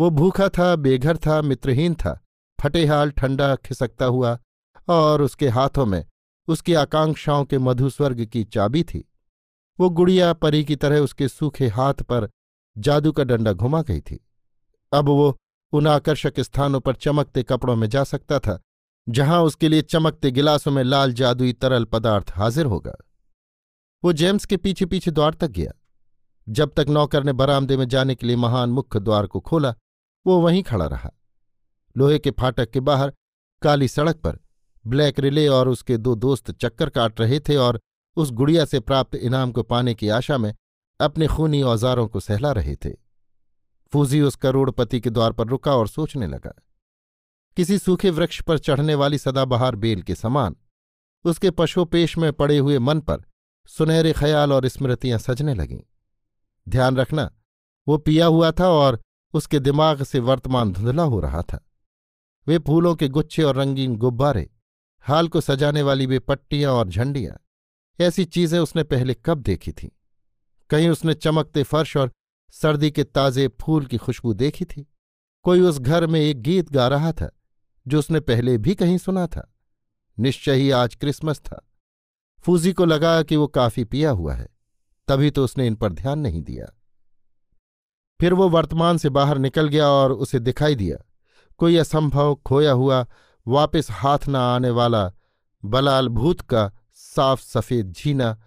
वो 0.00 0.10
भूखा 0.10 0.48
था, 0.48 0.76
बेघर 0.76 1.16
था, 1.16 1.42
मित्रहीन 1.42 1.94
था। 1.94 2.24
फटेहाल 2.62 3.10
ठंडा 3.10 3.56
खिसकता 3.56 4.04
हुआ 4.04 4.38
और 4.88 5.22
उसके 5.22 5.48
हाथों 5.48 5.86
में 5.86 6.04
उसकी 6.48 6.74
आकांक्षाओं 6.74 7.44
के 7.44 7.58
मधु 7.58 7.90
स्वर्ग 7.90 8.24
की 8.24 8.44
चाबी 8.44 8.82
थी। 8.82 9.12
वो 9.80 9.90
गुड़िया 9.90 10.32
परी 10.32 10.64
की 10.64 10.76
तरह 10.76 10.98
उसके 10.98 11.28
सूखे 11.28 11.68
हाथ 11.68 11.94
पर 11.94 12.28
जादू 12.78 13.12
का 13.12 13.24
डंडा 13.24 13.52
घुमा 13.52 13.82
गई 13.82 14.00
थी। 14.00 14.18
अब 14.92 15.08
वो 15.08 15.36
उन 15.72 15.86
आकर्षक 15.86 16.40
स्थानों 16.40 16.80
पर 16.80 16.94
चमकते 16.94 17.42
कपड़ों 17.42 17.76
में 17.76 17.88
जा 17.88 18.04
सकता 18.04 18.38
था, 18.38 18.60
जहाँ 19.08 19.42
उसके 19.42 19.68
लिए 19.68 19.82
चमकते 19.82 20.30
गिलासों 20.30 20.70
में 20.70 20.82
लाल 20.84 21.12
जादुई 21.12 21.52
तरल 21.52 21.84
पदार्थ 21.84 22.30
हाजिर 22.30 22.66
होगा। 22.66 22.96
वो 24.04 24.12
जेम्स 24.12 24.44
के 24.44 24.56
पीछे 24.56 24.86
पीछे 24.86 25.10
द्वार 25.10 25.34
तक 25.34 25.50
गया। 25.50 25.72
जब 26.48 26.72
तक 26.76 26.86
नौकर 26.88 27.24
ने 27.24 27.32
बरामदे 27.32 27.76
में 27.76 27.88
जाने 27.88 28.14
के 28.14 28.26
लिए 28.26 28.36
महान 28.36 28.70
मुख्य 28.70 29.00
द्वार 29.00 29.26
को 29.26 29.40
खोला 29.40 29.74
वो 30.26 30.40
वहीं 30.40 30.62
खड़ा 30.62 30.86
रहा। 30.86 31.10
लोहे 31.96 32.18
के 32.18 32.30
फाटक 32.30 32.70
के 32.70 32.80
बाहर 32.80 33.12
काली 33.62 33.88
सड़क 33.88 34.16
पर 34.16 34.38
ब्लैक 34.86 35.18
रिले 35.18 35.48
और 35.48 35.68
उसके 35.68 35.96
दो 35.96 36.14
दोस्त 36.14 36.50
चक्कर 36.50 36.90
काट 36.90 37.20
रहे 37.20 37.40
थे 37.40 37.56
और 37.56 37.80
उस 38.16 38.30
गुड़िया 38.30 38.64
से 38.64 38.80
प्राप्त 38.80 39.14
इनाम 39.14 39.52
को 39.52 39.62
पाने 39.62 39.94
की 39.94 40.08
आशा 40.08 40.38
में 40.38 40.54
अपने 41.00 41.26
खूनी 41.26 41.62
औजारों 41.62 42.08
को 42.08 42.20
सहला 42.20 42.52
रहे 42.52 42.76
थे। 42.76 42.90
फूजी 43.92 44.20
उस 44.20 44.36
करोड़पति 44.36 45.00
के 45.00 45.10
द्वार 45.10 45.32
पर 45.32 45.46
रुका 45.46 45.74
और 45.76 45.88
सोचने 45.88 46.26
लगा। 46.26 46.52
किसी 47.56 47.78
सूखे 47.78 48.10
वृक्ष 48.10 48.42
पर 48.42 48.58
चढ़ने 48.58 48.94
वाली 48.94 49.18
सदाबहार 49.18 49.76
बेल 49.76 50.02
के 50.02 50.14
समान 50.14 50.56
उसके 51.24 51.50
पशुपेश 51.50 52.18
में 52.18 52.32
पड़े 52.32 52.58
हुए 52.58 52.78
मन 52.78 53.00
पर 53.00 53.24
सुनहरे 53.66 54.12
ख्याल 54.12 54.52
और 54.52 54.68
स्मृतियाँ 54.68 55.18
सजने 55.18 55.54
लगीं। 55.54 55.80
ध्यान 56.68 56.96
रखना, 56.96 57.30
वो 57.88 57.98
पिया 57.98 58.26
हुआ 58.26 58.50
था 58.52 58.68
और 58.68 59.00
उसके 59.34 59.58
दिमाग 59.58 60.02
से 60.02 60.18
वर्तमान 60.20 60.72
धुंधला 60.72 61.02
हो 61.02 61.20
रहा 61.20 61.42
था। 61.42 61.64
वे 62.46 62.58
फूलों 62.58 62.94
के 62.94 63.08
गुच्छे 63.08 63.42
और 63.42 63.56
रंगीन 63.56 63.96
गुब्बारे, 63.96 64.48
हाल 65.04 65.28
को 65.28 65.40
सजाने 65.40 65.82
वाली 65.82 66.06
वे 66.06 66.18
पट्टियाँ 66.18 66.72
और 66.72 66.88
झंडियाँ, 66.88 67.36
ऐसी 67.98 68.24
चीज़ें 68.24 68.58
उसने 68.58 68.82
पहले 68.82 69.14
कब 69.14 69.38
देखी 69.38 69.72
थीं? 69.72 69.88
कहीं 70.70 70.88
उसने 70.88 71.14
चमकते 71.14 71.62
फर्श 71.62 71.96
और 71.96 72.10
सर्दी 72.52 72.90
के 72.90 73.04
ताजे 73.04 73.48
फूल 73.60 73.86
की 73.86 73.96
खुशबू 73.96 74.32
देखी 74.34 74.64
थी? 74.64 74.86
कोई 75.44 75.60
उस 75.60 75.78
घर 75.78 76.06
में 76.06 76.20
एक 76.20 76.40
गीत 76.42 76.70
गा 76.70 76.88
रहा 76.88 77.12
था, 77.12 77.30
जो 77.86 77.98
उसने 77.98 78.20
पहले 78.20 78.56
भी 78.58 78.74
कहीं 78.74 78.98
सुना 78.98 79.26
था? 79.26 79.54
निश्चय 80.18 80.54
ही 80.54 80.70
आज 80.70 80.94
क्रिसमस 80.94 81.40
था। 81.40 81.66
फूजी 82.44 82.72
को 82.72 82.84
लगा 82.84 83.22
कि 83.22 83.36
वो 83.36 83.46
काफ़ी 83.46 83.84
पिया 83.84 84.10
हुआ 84.10 84.34
है, 84.34 84.48
तभी 85.08 85.30
तो 85.30 85.44
उसने 85.44 85.66
इन 85.66 85.74
पर 85.74 85.92
ध्यान 85.92 86.18
नहीं 86.18 86.42
दिया। 86.42 86.66
फिर 88.20 88.34
वो 88.34 88.48
वर्तमान 88.48 88.98
से 88.98 89.08
बाहर 89.08 89.38
निकल 89.38 89.68
गया 89.68 89.88
और 89.88 90.12
उसे 90.12 90.38
दिखाई 90.38 90.74
दिया। 90.74 90.96
कोई 91.58 91.76
असंभव 91.76 92.34
खोया 92.46 92.72
हुआ, 92.72 93.06
वापस 93.48 93.86
हाथ 93.90 94.18
न 94.28 94.36
आने 94.36 94.70
वाला 94.70 95.12
बलाल 95.64 96.08
भूत 96.08 96.40
का 96.40 96.72
साफ़ 96.94 97.42
सफ़ेद 97.42 97.92
झीना 97.92 98.38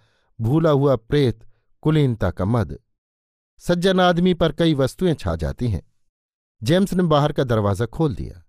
भूला 0.42 0.70
हुआ 0.70 0.96
प्रेत, 0.96 1.46
कुलीनता 1.82 2.32
का 2.32 2.46
मद। 2.46 2.80
सज्जन 3.60 4.00
आदमी 4.00 4.34
पर 4.34 4.52
कई 4.52 4.74
वस्तुएँ 4.74 5.14
छा 5.14 5.36
जाती 5.36 5.68
हैं। 5.68 5.92
जेम्स 6.64 6.94
ने 6.94 7.04
बाहर 7.04 7.32
का 7.32 7.44
दरवाज़ा 7.44 7.86
खोल 7.86 8.16
दिया। 8.16 8.44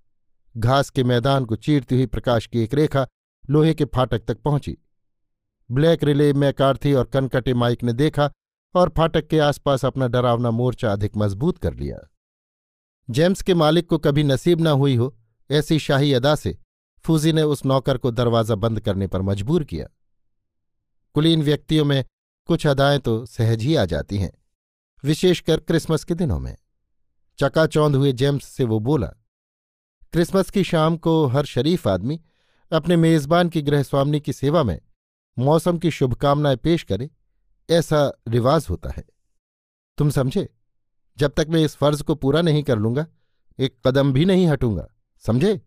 घास 0.56 0.90
के 0.90 1.04
मैदान 1.04 1.44
को 1.44 1.56
चीरती 1.56 1.94
हुई 1.94 2.06
प्रकाश 2.06 2.46
की 2.46 2.60
एक 2.60 2.74
रेखा 2.74 3.06
लोहे 3.50 3.74
के 3.74 3.84
फाटक 3.84 4.18
तक 4.18 4.38
पहुँची। 4.38 4.78
ब्लैक 5.70 6.04
रिले 6.04 6.32
मैकार्थी 6.32 6.94
और 6.94 7.04
कनकटे 7.04 7.54
माइक 7.54 7.82
ने 7.82 7.92
देखा 7.92 8.30
और 8.74 8.88
फाटक 8.88 9.26
के 9.26 9.38
आसपास 9.38 9.84
अपना 9.84 10.06
डरावना 10.08 10.50
मोर्चा 10.50 10.92
अधिक 10.92 11.16
मज़बूत 11.16 11.58
कर 11.58 11.74
लिया। 11.74 11.98
जेम्स 13.08 13.42
के 13.42 13.54
मालिक 13.54 13.88
को 13.88 13.98
कभी 13.98 14.22
नसीब 14.24 14.60
न 14.60 14.66
हुई 14.66 14.94
हो, 14.96 15.14
ऐसी 15.50 15.78
शाही 15.78 16.12
अदा 16.12 16.34
से 16.34 16.56
फूजी 17.04 17.32
ने 17.32 17.42
उस 17.42 17.64
नौकर 17.66 17.98
को 17.98 18.10
दरवाज़ा 18.10 18.54
बंद 18.54 18.80
करने 18.80 19.06
पर 19.06 19.22
मजबूर 19.22 19.64
किया। 19.64 19.88
कुलीन 21.14 21.42
व्यक्तियों 21.42 21.84
में 21.84 22.04
कुछ 22.48 22.66
अदाएँ 22.66 22.98
तो 22.98 23.24
सहज 23.26 23.62
ही 23.62 23.74
आ 23.74 23.84
जाती 23.84 24.18
हैं, 24.18 24.32
विशेषकर 25.04 25.60
क्रिसमस 25.60 26.04
के 26.04 26.14
दिनों 26.14 26.38
में। 26.38 26.56
चकाचौंध 27.38 27.96
हुए 27.96 28.12
जेम्स 28.12 28.44
से 28.46 28.64
वो 28.64 28.78
बोला, 28.80 29.06
क्रिसमस 30.12 30.50
की 30.50 30.64
शाम 30.64 30.96
को 30.96 31.26
हर 31.26 31.44
शरीफ 31.44 31.86
आदमी 31.88 32.20
अपने 32.72 32.96
मेज़बान 32.96 33.48
की 33.48 33.62
गृहस्वामी 33.62 34.20
की 34.20 34.32
सेवा 34.32 34.62
में 34.62 34.80
मौसम 35.36 35.78
की 35.78 35.90
शुभकामनाएँ 35.90 36.56
पेश 36.56 36.82
करे 36.82 37.10
ऐसा 37.70 38.12
रिवाज 38.28 38.66
होता 38.70 38.90
है। 38.90 39.04
तुम 39.98 40.10
समझे? 40.10 40.54
जब 41.18 41.32
तक 41.36 41.46
मैं 41.48 41.64
इस 41.64 41.76
फ़र्ज़ 41.76 42.02
को 42.02 42.14
पूरा 42.14 42.42
नहीं 42.42 42.62
कर 42.62 42.78
लूँगा, 42.78 43.06
एक 43.58 43.78
कदम 43.86 44.12
भी 44.12 44.24
नहीं 44.24 44.46
हटूँगा, 44.46 44.88
समझे? 45.18 45.62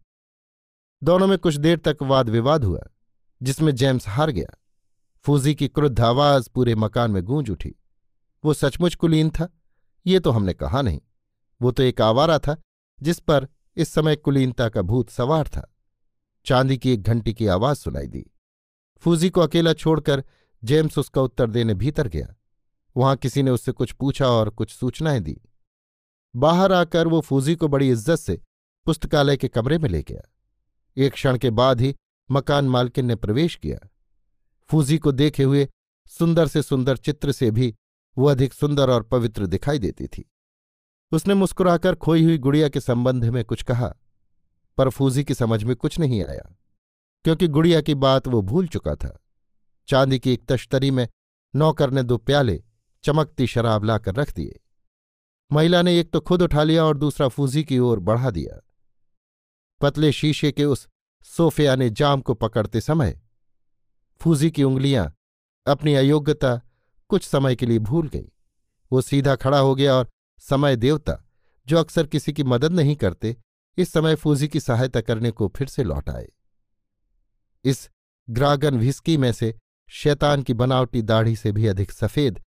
दोनों 1.04 1.28
में 1.28 1.38
कुछ 1.38 1.56
देर 1.56 1.78
तक 1.78 1.98
वाद 2.02 2.30
विवाद 2.30 2.64
हुआ, 2.64 2.80
जिसमें 3.44 3.76
जेम्स 3.76 4.08
हार 4.08 4.32
गया। 4.32 4.58
फूजी 5.22 5.56
की 5.56 5.68
क्रुद्ध 5.68 6.00
आवाज़ 6.00 6.50
पूरे 6.50 6.76
मकान 6.76 7.12
में 7.12 7.24
गूंज 7.24 7.50
उठी। 7.50 7.76
वो 8.46 8.54
सचमुच 8.54 8.96
कुलीन 8.96 9.30
था? 9.30 9.60
ये 10.06 10.20
तो 10.20 10.32
हमने 10.32 10.54
कहा 10.54 10.82
नहीं। 10.82 11.02
वो 11.62 11.72
तो 11.72 11.84
एक 11.84 12.02
आवारा 12.02 12.40
था, 12.40 12.58
जिस 13.02 13.20
पर 13.20 13.48
इस 13.76 13.90
समय 13.90 14.16
कुलीनता 14.16 14.70
का 14.70 14.82
भूत 14.82 15.10
सवार 15.10 15.48
था। 15.48 15.76
चांदी 16.46 16.78
की 16.78 16.92
एक 16.92 17.04
घंटी 17.04 17.34
की 17.34 17.48
आवाज़ 17.48 17.78
सुनाई 17.78 18.08
दी। 18.08 18.32
फूजी 18.98 19.30
को 19.30 19.42
अकेला 19.42 19.74
छोड़कर 19.74 20.24
जेम्स 20.64 20.98
उसका 20.98 21.22
उत्तर 21.22 21.50
देने 21.50 21.74
भीतर 21.74 22.08
गया। 22.08 22.34
वहाँ 22.96 23.16
किसी 23.16 23.44
ने 23.44 23.52
उससे 23.52 23.72
कुछ 23.72 23.92
पूछा 23.92 24.28
और 24.28 24.50
कुछ 24.50 24.72
सूचनाएँ 24.72 25.20
दी। 25.20 25.40
बाहर 26.36 26.72
आकर 26.72 27.08
वो 27.08 27.22
फूजी 27.22 27.56
को 27.56 27.68
बड़ी 27.68 27.90
इज़्ज़त 27.90 28.20
से 28.20 28.40
पुस्तकालय 28.86 29.38
के 29.38 29.48
कमरे 29.48 29.78
में 29.78 29.90
ले 29.90 30.02
गया। 30.04 30.22
एक 30.98 31.14
क्षण 31.14 31.38
के 31.38 31.50
बाद 31.50 31.82
ही 31.82 31.96
मकान 32.30 32.66
मालकिन 32.66 33.06
ने 33.06 33.16
प्रवेश 33.16 33.56
किया। 33.56 33.78
फूजी 34.70 34.98
को 34.98 35.12
देखे 35.12 35.44
हुए 35.44 35.68
सुंदर 36.12 36.48
से 36.48 36.62
सुंदर 36.62 36.98
चित्र 36.98 37.32
से 37.32 37.52
भी 37.52 37.74
वो 38.18 38.28
अधिक 38.28 38.54
सुंदर 38.54 38.90
और 38.90 39.04
पवित्र 39.04 39.46
दिखाई 39.46 39.80
देती 39.80 40.08
थी। 40.08 40.30
उसने 41.12 41.34
मुस्कुराकर 41.34 41.96
खोई 41.96 42.24
हुई 42.24 42.38
गुड़िया 42.38 42.70
के 42.70 42.80
संबंध 42.80 43.26
में 43.26 43.44
कुछ 43.46 43.64
कहा, 43.64 43.94
पर 44.78 44.90
फूजी 44.90 45.24
की 45.24 45.34
समझ 45.34 45.64
में 45.64 45.76
कुछ 45.76 46.00
नहीं 46.00 46.24
आया, 46.24 46.50
क्योंकि 47.26 47.48
गुड़िया 47.48 47.82
की 47.82 47.96
बात 47.96 48.28
वो 48.28 48.42
भूल 48.42 48.68
चुका 48.68 48.96
था। 48.96 49.18
चांदी 49.88 50.20
की 50.20 50.32
एक 50.32 50.46
तश्तरी 50.46 50.92
में 50.92 51.08
नौकर 51.56 51.92
ने 51.92 52.04
दो 52.04 52.18
प्याले, 52.18 52.64
चमकती 53.04 53.48
शराब 53.48 53.84
लाकर 53.84 54.16
रख 54.16 54.34
दिए। 54.34 54.60
महिला 55.52 55.82
ने 55.82 56.00
एक 56.00 56.12
तो 56.12 56.20
खुद 56.20 56.42
उठा 56.42 56.64
लिया 56.64 56.86
और 56.86 56.98
दूसरा 56.98 57.28
फूजी 57.28 57.64
की 57.64 57.80
ओर 57.80 58.00
बढ़ा 58.00 58.30
दिया। 58.30 58.62
पतले 59.82 60.12
शीशे 60.12 60.52
के 60.52 60.66
उस 60.66 60.88
सोफिया 61.24 61.76
ने 61.76 61.90
जाम 61.90 62.22
को 62.22 62.34
पकड़ते 62.34 62.82
समय 62.82 63.22
फूजी 64.22 64.52
की 64.52 64.64
उंगलियाँ 64.64 65.16
अपनी 65.68 65.94
अयोग्यता 65.94 66.62
कुछ 67.10 67.24
समय 67.24 67.56
के 67.56 67.66
लिए 67.66 67.80
भूल 67.80 68.08
गई। 68.08 68.32
वो 68.92 69.02
सीधा 69.02 69.36
खड़ा 69.36 69.60
हो 69.60 69.76
गया 69.76 69.96
और 69.96 70.10
समय 70.40 70.76
देवता, 70.76 71.26
जो 71.68 71.78
अक्सर 71.78 72.08
किसी 72.08 72.34
की 72.34 72.44
मदद 72.44 72.72
नहीं 72.72 72.96
करते, 72.96 73.38
इस 73.78 73.92
समय 73.92 74.16
फूजी 74.16 74.48
की 74.48 74.60
सहायता 74.60 75.02
करने 75.02 75.32
को 75.32 75.48
फिर 75.56 75.68
से 75.68 75.84
लौट 75.84 76.10
आए। 76.10 76.28
इस 77.64 77.90
ग्रागन 78.30 78.78
व्हिस्की 78.78 79.18
में 79.18 79.32
से 79.32 79.56
शैतान 79.90 80.42
की 80.44 80.54
बनावटी 80.54 81.02
दाढ़ी 81.02 81.36
से 81.36 81.52
भी 81.52 81.68
अधिक 81.68 81.92
सफ़ेद, 81.92 82.42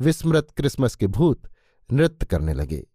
विस्मृत 0.00 0.50
क्रिसमस 0.56 0.94
के 0.94 1.06
भूत 1.06 1.42
नृत्य 1.92 2.26
करने 2.26 2.54
लगे। 2.54 2.86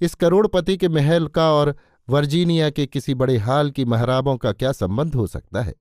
इस 0.00 0.14
करोड़पति 0.14 0.76
के 0.76 0.88
महल 0.88 1.26
का 1.26 1.52
और 1.52 1.76
वर्जीनिया 2.08 2.70
के 2.70 2.86
किसी 2.86 3.14
बड़े 3.14 3.36
हाल 3.36 3.70
की 3.70 3.84
महराबों 3.84 4.36
का 4.36 4.52
क्या 4.52 4.72
संबंध 4.72 5.14
हो 5.14 5.26
सकता 5.26 5.62
है? 5.62 5.74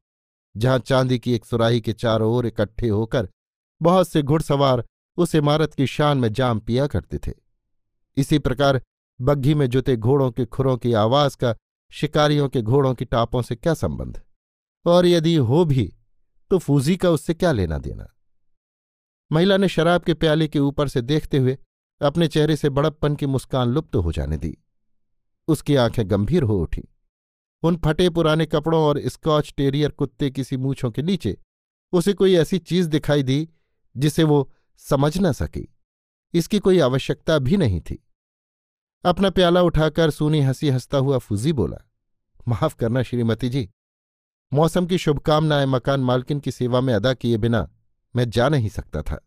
जहाँ 0.57 0.79
चांदी 0.79 1.19
की 1.19 1.33
एक 1.33 1.45
सुराही 1.45 1.81
के 1.81 1.93
चारों 1.93 2.33
ओर 2.33 2.45
इकट्ठे 2.45 2.87
होकर 2.87 3.29
बहुत 3.81 4.07
से 4.07 4.21
घुड़सवार 4.21 4.85
उस 5.17 5.35
इमारत 5.35 5.73
की 5.73 5.87
शान 5.87 6.17
में 6.17 6.33
जाम 6.33 6.59
पिया 6.59 6.87
करते 6.87 7.17
थे। 7.17 7.33
इसी 8.17 8.39
प्रकार 8.39 8.81
बग्घी 9.21 9.53
में 9.53 9.67
जुते 9.67 9.95
घोड़ों 9.97 10.31
के 10.31 10.45
खुरों 10.45 10.77
की 10.77 10.93
आवाज़ 10.93 11.37
का, 11.37 11.55
शिकारियों 11.91 12.49
के 12.49 12.61
घोड़ों 12.61 12.93
की 12.93 13.05
टापों 13.05 13.41
से 13.41 13.55
क्या 13.55 13.73
संबंध? 13.73 14.21
और 14.85 15.05
यदि 15.05 15.35
हो 15.35 15.65
भी 15.65 15.95
तो 16.49 16.57
फूजी 16.57 16.97
का 16.97 17.09
उससे 17.09 17.33
क्या 17.33 17.51
लेना 17.51 17.77
देना? 17.77 18.07
महिला 19.31 19.57
ने 19.57 19.67
शराब 19.67 20.03
के 20.03 20.13
प्याले 20.13 20.47
के 20.47 20.59
ऊपर 20.59 20.88
से 20.88 21.01
देखते 21.01 21.38
हुए 21.38 21.57
अपने 22.01 22.27
चेहरे 22.27 22.55
से 22.55 22.69
बड़प्पन 22.69 23.15
की 23.15 23.25
मुस्कान 23.25 23.69
लुप्त 23.69 23.95
हो 23.95 24.12
जाने 24.12 24.38
दी। 24.38 24.57
उसकी 25.47 25.75
आँखें 25.75 26.09
गंभीर 26.12 26.43
हो 26.43 26.59
उठी। 26.59 26.83
उन 27.63 27.77
फटे 27.77 28.09
पुराने 28.09 28.45
कपड़ों 28.45 28.83
और 28.83 28.99
स्कॉच 29.07 29.53
टेरियर 29.57 29.89
कुत्ते 29.89 30.31
किसी 30.31 30.57
मूछों 30.57 30.91
के 30.91 31.01
नीचे 31.01 31.38
उसे 31.91 32.13
कोई 32.13 32.35
ऐसी 32.35 32.57
चीज़ 32.57 32.89
दिखाई 32.89 33.23
दी 33.23 33.49
जिसे 33.97 34.23
वो 34.23 34.51
समझ 34.77 35.17
न 35.17 35.31
सकी। 35.31 35.75
इसकी 36.33 36.59
कोई 36.59 36.79
आवश्यकता 36.79 37.39
भी 37.39 37.57
नहीं 37.57 37.81
थी। 37.81 38.07
अपना 39.05 39.29
प्याला 39.29 39.62
उठाकर 39.62 40.12
सूनी 40.12 40.41
हँसी 40.41 40.69
हंसता 40.69 40.97
हुआ 40.97 41.17
फूजी 41.17 41.53
बोला, 41.53 41.77
माफ़ 42.47 42.75
करना 42.75 43.03
श्रीमती 43.03 43.49
जी 43.49 43.69
मौसम 44.51 44.85
की 44.85 44.97
शुभकामनाएँ 44.97 45.65
मकान 45.65 45.99
मालकिन 45.99 46.39
की 46.39 46.51
सेवा 46.51 46.81
में 46.81 46.93
अदा 46.93 47.13
किए 47.13 47.38
बिना 47.38 47.67
मैं 48.15 48.29
जा 48.29 48.47
नहीं 48.49 48.69
सकता 48.69 49.01
था। 49.01 49.19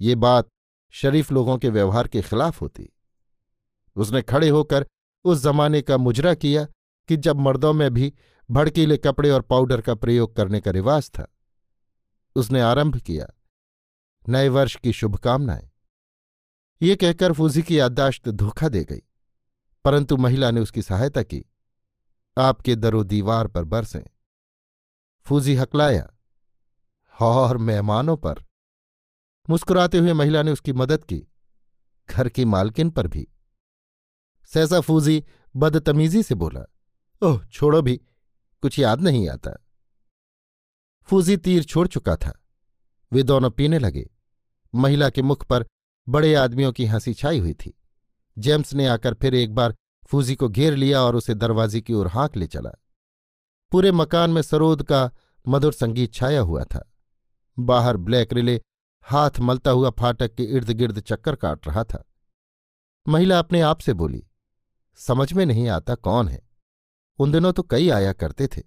ये 0.00 0.14
बात 0.14 0.48
शरीफ 0.94 1.32
लोगों 1.32 1.56
के 1.58 1.70
व्यवहार 1.70 2.08
के 2.08 2.22
खिलाफ 2.22 2.60
होती। 2.60 2.88
उसने 3.96 4.22
खड़े 4.22 4.48
होकर 4.48 4.86
उस 5.24 5.42
जमाने 5.42 5.82
का 5.82 5.96
मुजरा 5.96 6.34
किया 6.34 6.64
कि 7.08 7.16
जब 7.16 7.40
मर्दों 7.40 7.72
में 7.72 7.90
भी 7.94 8.12
भड़कीले 8.48 8.96
कपड़े 8.96 9.30
और 9.30 9.42
पाउडर 9.42 9.80
का 9.80 9.94
प्रयोग 9.94 10.34
करने 10.36 10.60
का 10.60 10.70
रिवाज 10.70 11.10
था। 11.10 11.26
उसने 12.36 12.60
आरंभ 12.60 12.96
किया, 12.96 13.26
नए 14.28 14.48
वर्ष 14.48 14.76
की 14.76 14.92
शुभकामनाएँ। 14.92 15.70
ये 16.80 16.96
कहकर 16.96 17.32
फूजी 17.32 17.62
की 17.62 17.78
याददाश्त 17.78 18.28
धोखा 18.28 18.68
दे 18.68 18.84
गई, 18.84 19.02
परंतु 19.84 20.16
महिला 20.16 20.50
ने 20.50 20.60
उसकी 20.60 20.82
सहायता 20.82 21.22
की। 21.22 21.44
आपके 22.36 22.76
दरो 22.76 23.02
दीवार 23.04 23.46
पर 23.46 23.64
बरसें। 23.64 24.02
फूजी 25.26 25.54
हकलाया, 25.54 26.10
और 27.20 27.56
मेहमानों 27.56 28.16
पर? 28.16 28.34
मुस्कुराते 29.50 29.98
हुए 29.98 30.12
महिला 30.12 30.42
ने 30.42 30.50
उसकी 30.50 30.72
मदद 30.72 31.04
की, 31.04 31.24
घर 32.10 32.28
की 32.28 32.44
मालकिन 32.44 32.90
पर 32.90 33.06
भी। 33.06 33.28
सहसा 34.46 34.80
फूजी 34.80 35.24
बदतमीजी 35.56 36.22
से 36.22 36.34
बोला, 36.34 36.72
ओह, 37.22 37.44
छोड़ो 37.44 37.82
भी, 37.82 37.96
कुछ 38.62 38.78
याद 38.78 39.00
नहीं 39.00 39.28
आता। 39.28 39.64
फूजी 41.02 41.36
तीर 41.36 41.64
छोड़ 41.64 41.88
चुका 41.88 42.16
था। 42.16 42.44
वे 43.12 43.22
दोनों 43.22 43.50
पीने 43.50 43.78
लगे। 43.78 44.10
महिला 44.74 45.10
के 45.10 45.22
मुख 45.22 45.44
पर 45.44 45.66
बड़े 46.08 46.34
आदमियों 46.34 46.72
की 46.72 46.86
हँसी 46.86 47.14
छाई 47.14 47.38
हुई 47.38 47.54
थी। 47.54 47.78
जेम्स 48.38 48.74
ने 48.74 48.86
आकर 48.86 49.14
फिर 49.14 49.34
एक 49.34 49.54
बार 49.54 49.74
फूजी 50.06 50.34
को 50.34 50.48
घेर 50.48 50.74
लिया 50.74 51.02
और 51.02 51.16
उसे 51.16 51.34
दरवाजे 51.34 51.80
की 51.80 51.92
ओर 51.92 52.08
हाँक 52.08 52.36
ले 52.36 52.46
चला। 52.46 52.70
पूरे 53.72 53.92
मकान 53.92 54.30
में 54.30 54.42
सरोद 54.42 54.82
का 54.82 55.10
मधुर 55.48 55.72
संगीत 55.72 56.14
छाया 56.14 56.40
हुआ 56.40 56.64
था। 56.64 56.92
बाहर 57.58 57.96
ब्लैक 57.96 58.32
रिले, 58.32 58.60
हाथ 59.04 59.30
मलता 59.40 59.70
हुआ 59.70 59.90
फाटक 59.90 60.34
के 60.34 60.42
इर्द 60.42 60.70
गिर्द 60.70 61.00
चक्कर 61.00 61.34
काट 61.34 61.66
रहा 61.68 61.84
था। 61.84 62.04
महिला 63.06 63.38
अपने 63.38 63.60
आप 63.60 63.78
से 63.78 63.92
बोली, 63.92 64.26
समझ 64.98 65.32
में 65.32 65.44
नहीं 65.46 65.68
आता 65.68 65.94
कौन 65.94 66.28
है। 66.28 66.40
उन 67.18 67.32
दिनों 67.32 67.52
तो 67.52 67.62
कई 67.62 67.88
आया 67.88 68.12
करते 68.12 68.46
थे। 68.46 68.62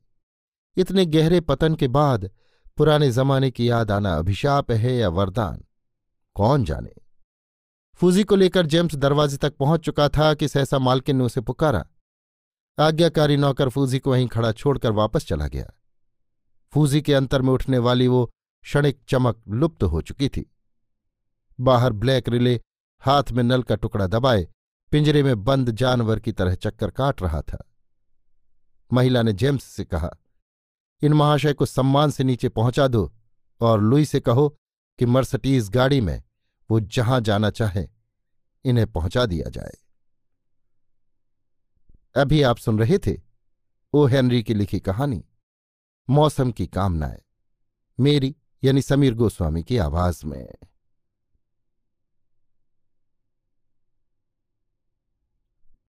इतने 0.77 1.05
गहरे 1.05 1.39
पतन 1.41 1.75
के 1.75 1.87
बाद 1.87 2.29
पुराने 2.77 3.11
जमाने 3.11 3.51
की 3.51 3.69
याद 3.69 3.91
आना 3.91 4.13
अभिशाप 4.13 4.71
है 4.71 4.95
या 4.95 5.09
वरदान? 5.09 5.63
कौन 6.35 6.63
जाने? 6.65 6.91
फूजी 7.95 8.23
को 8.23 8.35
लेकर 8.35 8.65
जेम्स 8.65 8.95
दरवाजे 8.95 9.37
तक 9.37 9.57
पहुँच 9.57 9.81
चुका 9.81 10.07
था 10.09 10.33
कि 10.33 10.47
सहसा 10.47 10.79
मालकिन 10.79 11.15
ने 11.15 11.23
उसे 11.23 11.41
पुकारा। 11.41 11.85
आज्ञाकारी 12.77 13.37
नौकर 13.37 13.69
फूजी 13.69 13.99
को 13.99 14.11
वहीं 14.11 14.27
खड़ा 14.27 14.51
छोड़कर 14.51 14.91
वापस 14.91 15.25
चला 15.27 15.47
गया। 15.47 15.71
फूजी 16.73 17.01
के 17.01 17.13
अंतर 17.13 17.41
में 17.41 17.53
उठने 17.53 17.77
वाली 17.77 18.07
वो 18.07 18.25
क्षणिक 18.63 18.99
चमक 19.07 19.41
लुप्त 19.47 19.83
हो 19.83 20.01
चुकी 20.01 20.29
थी। 20.29 20.45
बाहर 21.59 21.93
ब्लैक 21.93 22.29
रिले 22.29 22.59
हाथ 23.01 23.31
में 23.31 23.43
नल 23.43 23.63
का 23.63 23.75
टुकड़ा 23.75 24.07
दबाए, 24.07 24.47
पिंजरे 24.91 25.23
में 25.23 25.43
बंद 25.43 25.71
जानवर 25.71 26.19
की 26.19 26.31
तरह 26.31 26.55
चक्कर 26.55 26.91
काट 26.91 27.21
रहा 27.21 27.41
था। 27.41 27.63
महिला 28.91 29.21
ने 29.21 29.33
जेम्स 29.33 29.63
से 29.63 29.85
कहा, 29.85 30.09
इन 31.01 31.13
महाशय 31.13 31.53
को 31.53 31.65
सम्मान 31.65 32.11
से 32.11 32.23
नीचे 32.23 32.49
पहुँचा 32.49 32.87
दो 32.87 33.11
और 33.61 33.81
लुई 33.81 34.05
से 34.05 34.19
कहो 34.19 34.47
कि 34.99 35.05
मर्सटीज 35.05 35.69
गाड़ी 35.69 36.01
में 36.01 36.21
वो 36.69 36.79
जहाँ 36.79 37.19
जाना 37.21 37.49
चाहे, 37.49 37.87
इन्हें 38.65 38.91
पहुँचा 38.91 39.25
दिया 39.25 39.49
जाए। 39.49 39.77
अभी 42.15 42.41
आप 42.41 42.57
सुन 42.57 42.79
रहे 42.79 42.97
थे 42.97 43.17
ओ 43.93 44.05
हेनरी 44.05 44.43
की 44.43 44.53
लिखी 44.53 44.79
कहानी, 44.79 45.25
मौसम 46.09 46.51
की 46.51 46.67
कामनाएँ। 46.67 47.21
मेरी 47.99 48.35
यानी 48.63 48.81
समीर 48.81 49.13
गोस्वामी 49.13 49.63
की 49.63 49.77
आवाज़ 49.77 50.25
में। 50.25 50.53